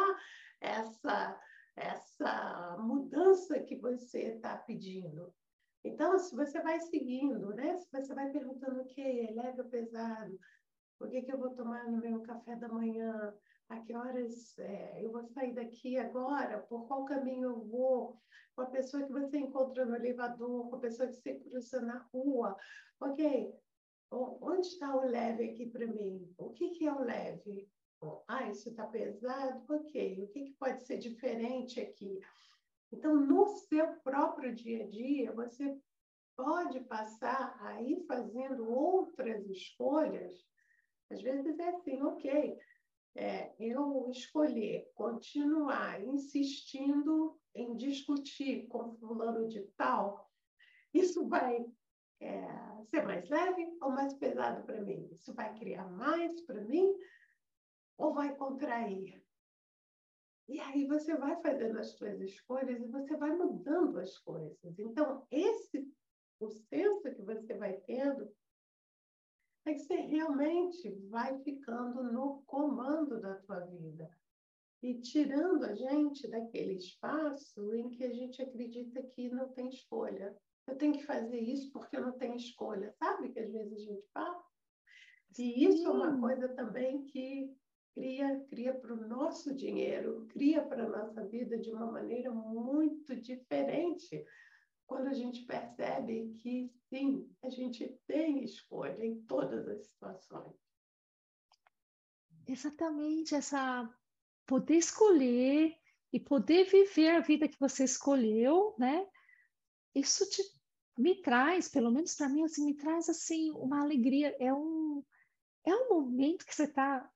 essa, 0.60 1.40
essa 1.76 2.76
mudança 2.80 3.60
que 3.60 3.76
você 3.76 4.34
está 4.34 4.56
pedindo. 4.56 5.32
Então, 5.84 6.18
se 6.18 6.34
você 6.34 6.60
vai 6.60 6.80
seguindo, 6.80 7.54
né? 7.54 7.76
Se 7.76 7.88
você 7.92 8.12
vai 8.12 8.30
perguntando 8.30 8.80
o 8.80 8.86
que 8.86 9.00
é 9.00 9.30
leve 9.32 9.62
ou 9.62 9.68
pesado, 9.68 10.38
o 11.00 11.08
que, 11.08 11.22
que 11.22 11.32
eu 11.32 11.38
vou 11.38 11.50
tomar 11.50 11.90
no 11.90 11.98
meu 11.98 12.20
café 12.22 12.56
da 12.56 12.68
manhã, 12.68 13.34
a 13.68 13.80
que 13.80 13.94
horas 13.94 14.58
é, 14.58 15.04
eu 15.04 15.12
vou 15.12 15.22
sair 15.24 15.54
daqui 15.54 15.96
agora, 15.98 16.58
por 16.60 16.86
qual 16.86 17.04
caminho 17.04 17.44
eu 17.44 17.60
vou, 17.66 18.20
com 18.56 18.62
a 18.62 18.66
pessoa 18.66 19.04
que 19.04 19.12
você 19.12 19.38
encontra 19.38 19.84
no 19.84 19.94
elevador, 19.94 20.68
com 20.68 20.76
a 20.76 20.80
pessoa 20.80 21.08
que 21.08 21.14
você 21.14 21.34
cruza 21.34 21.80
na 21.80 21.98
rua, 22.12 22.56
ok? 23.00 23.54
Onde 24.10 24.66
está 24.66 24.96
o 24.96 25.04
leve 25.04 25.50
aqui 25.50 25.66
para 25.70 25.86
mim? 25.86 26.34
O 26.38 26.50
que, 26.50 26.70
que 26.70 26.86
é 26.86 26.92
o 26.92 27.04
leve? 27.04 27.68
Ah, 28.26 28.48
isso 28.48 28.70
está 28.70 28.86
pesado? 28.86 29.64
Ok. 29.68 30.24
O 30.24 30.28
que, 30.28 30.44
que 30.46 30.52
pode 30.54 30.82
ser 30.82 30.98
diferente 30.98 31.80
aqui? 31.80 32.20
Então, 32.90 33.14
no 33.14 33.46
seu 33.46 33.96
próprio 34.00 34.54
dia 34.54 34.84
a 34.84 34.88
dia, 34.88 35.32
você 35.32 35.78
pode 36.36 36.80
passar 36.84 37.56
a 37.60 37.82
ir 37.82 38.06
fazendo 38.06 38.70
outras 38.70 39.46
escolhas. 39.50 40.32
Às 41.10 41.22
vezes 41.22 41.58
é 41.58 41.68
assim, 41.68 42.02
ok, 42.02 42.58
é, 43.14 43.54
eu 43.58 44.08
escolher 44.10 44.90
continuar 44.94 46.02
insistindo 46.04 47.38
em 47.54 47.76
discutir 47.76 48.66
com 48.68 48.94
fulano 48.96 49.48
de 49.48 49.62
tal, 49.76 50.30
isso 50.92 51.28
vai 51.28 51.64
é, 52.20 52.84
ser 52.90 53.04
mais 53.04 53.28
leve 53.28 53.76
ou 53.80 53.90
mais 53.90 54.14
pesado 54.14 54.64
para 54.64 54.80
mim? 54.82 55.08
Isso 55.12 55.34
vai 55.34 55.56
criar 55.58 55.88
mais 55.90 56.40
para 56.42 56.60
mim 56.62 56.94
ou 57.96 58.14
vai 58.14 58.34
contrair? 58.36 59.22
E 60.48 60.60
aí 60.60 60.86
você 60.86 61.14
vai 61.16 61.40
fazendo 61.42 61.78
as 61.78 61.92
suas 61.96 62.20
escolhas 62.20 62.80
e 62.80 62.88
você 62.88 63.16
vai 63.16 63.34
mudando 63.34 63.98
as 63.98 64.16
coisas. 64.18 64.78
Então, 64.78 65.26
esse 65.30 65.86
o 66.40 66.48
senso 66.48 67.02
que 67.14 67.22
você 67.22 67.54
vai 67.54 67.74
tendo 67.80 68.32
é 69.68 69.74
que 69.74 69.80
você 69.80 69.96
realmente 69.96 70.90
vai 71.08 71.38
ficando 71.42 72.02
no 72.04 72.42
comando 72.46 73.20
da 73.20 73.34
tua 73.36 73.60
vida 73.60 74.10
e 74.82 75.00
tirando 75.00 75.64
a 75.64 75.74
gente 75.74 76.28
daquele 76.28 76.74
espaço 76.74 77.74
em 77.74 77.90
que 77.90 78.04
a 78.04 78.12
gente 78.12 78.40
acredita 78.40 79.02
que 79.02 79.28
não 79.28 79.48
tem 79.48 79.68
escolha. 79.68 80.36
Eu 80.66 80.76
tenho 80.76 80.92
que 80.92 81.04
fazer 81.04 81.40
isso 81.40 81.72
porque 81.72 81.96
eu 81.96 82.02
não 82.02 82.12
tenho 82.12 82.36
escolha. 82.36 82.92
Sabe 82.92 83.30
que 83.30 83.40
às 83.40 83.50
vezes 83.50 83.72
a 83.72 83.78
gente 83.78 84.06
fala? 84.12 84.42
E 85.38 85.64
isso 85.64 85.78
Sim. 85.78 85.86
é 85.86 85.90
uma 85.90 86.20
coisa 86.20 86.48
também 86.48 87.04
que 87.06 87.54
cria 87.94 88.40
cria 88.48 88.74
para 88.74 88.92
o 88.92 89.08
nosso 89.08 89.54
dinheiro, 89.54 90.26
cria 90.28 90.62
para 90.62 90.84
a 90.84 90.88
nossa 90.88 91.26
vida 91.26 91.58
de 91.58 91.70
uma 91.70 91.90
maneira 91.90 92.30
muito 92.30 93.16
diferente. 93.16 94.24
Quando 94.88 95.08
a 95.08 95.12
gente 95.12 95.42
percebe 95.42 96.34
que, 96.38 96.72
sim, 96.88 97.30
a 97.42 97.50
gente 97.50 97.86
tem 98.06 98.42
escolha 98.42 99.04
em 99.04 99.20
todas 99.26 99.68
as 99.68 99.86
situações. 99.86 100.56
Exatamente, 102.46 103.34
essa 103.34 103.86
poder 104.46 104.76
escolher 104.76 105.76
e 106.10 106.18
poder 106.18 106.64
viver 106.64 107.10
a 107.10 107.20
vida 107.20 107.46
que 107.46 107.60
você 107.60 107.84
escolheu, 107.84 108.74
né? 108.78 109.06
Isso 109.94 110.26
te, 110.30 110.42
me 110.96 111.20
traz, 111.20 111.68
pelo 111.68 111.90
menos 111.90 112.14
para 112.14 112.30
mim, 112.30 112.42
assim, 112.44 112.64
me 112.64 112.74
traz 112.74 113.10
assim 113.10 113.50
uma 113.50 113.82
alegria. 113.82 114.34
É 114.40 114.54
um 114.54 115.04
é 115.66 115.74
um 115.74 115.90
momento 115.90 116.46
que 116.46 116.54
você 116.54 116.64
está 116.64 117.06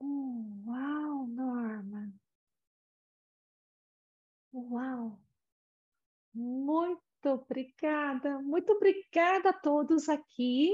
uau, 0.00 1.26
Norma! 1.28 2.12
Uau! 4.52 5.20
Muito 6.34 7.00
obrigada, 7.24 8.40
muito 8.42 8.72
obrigada 8.72 9.50
a 9.50 9.52
todos 9.52 10.08
aqui. 10.08 10.70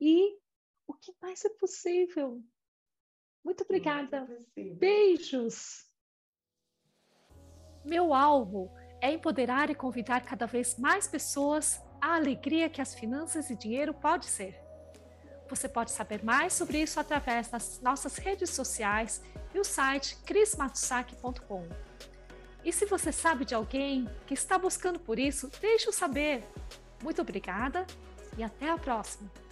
E 0.00 0.38
o 0.86 0.94
que 0.94 1.14
mais 1.20 1.44
é 1.44 1.50
possível? 1.50 2.44
Muito 3.46 3.62
obrigada. 3.62 4.26
É 4.56 4.62
Beijos. 4.64 5.86
Meu 7.84 8.12
alvo 8.12 8.68
é 9.00 9.12
empoderar 9.12 9.70
e 9.70 9.74
convidar 9.74 10.22
cada 10.22 10.46
vez 10.46 10.76
mais 10.76 11.06
pessoas 11.06 11.80
à 12.00 12.16
alegria 12.16 12.68
que 12.68 12.82
as 12.82 12.92
finanças 12.92 13.48
e 13.48 13.54
dinheiro 13.54 13.94
pode 13.94 14.26
ser. 14.26 14.60
Você 15.48 15.68
pode 15.68 15.92
saber 15.92 16.24
mais 16.24 16.54
sobre 16.54 16.82
isso 16.82 16.98
através 16.98 17.46
das 17.48 17.80
nossas 17.80 18.16
redes 18.16 18.50
sociais 18.50 19.22
e 19.54 19.60
o 19.60 19.64
site 19.64 20.16
crismatsaki.com. 20.24 21.68
E 22.64 22.72
se 22.72 22.84
você 22.84 23.12
sabe 23.12 23.44
de 23.44 23.54
alguém 23.54 24.10
que 24.26 24.34
está 24.34 24.58
buscando 24.58 24.98
por 24.98 25.20
isso, 25.20 25.48
deixe-o 25.60 25.92
saber. 25.92 26.42
Muito 27.00 27.22
obrigada 27.22 27.86
e 28.36 28.42
até 28.42 28.68
a 28.68 28.76
próxima! 28.76 29.45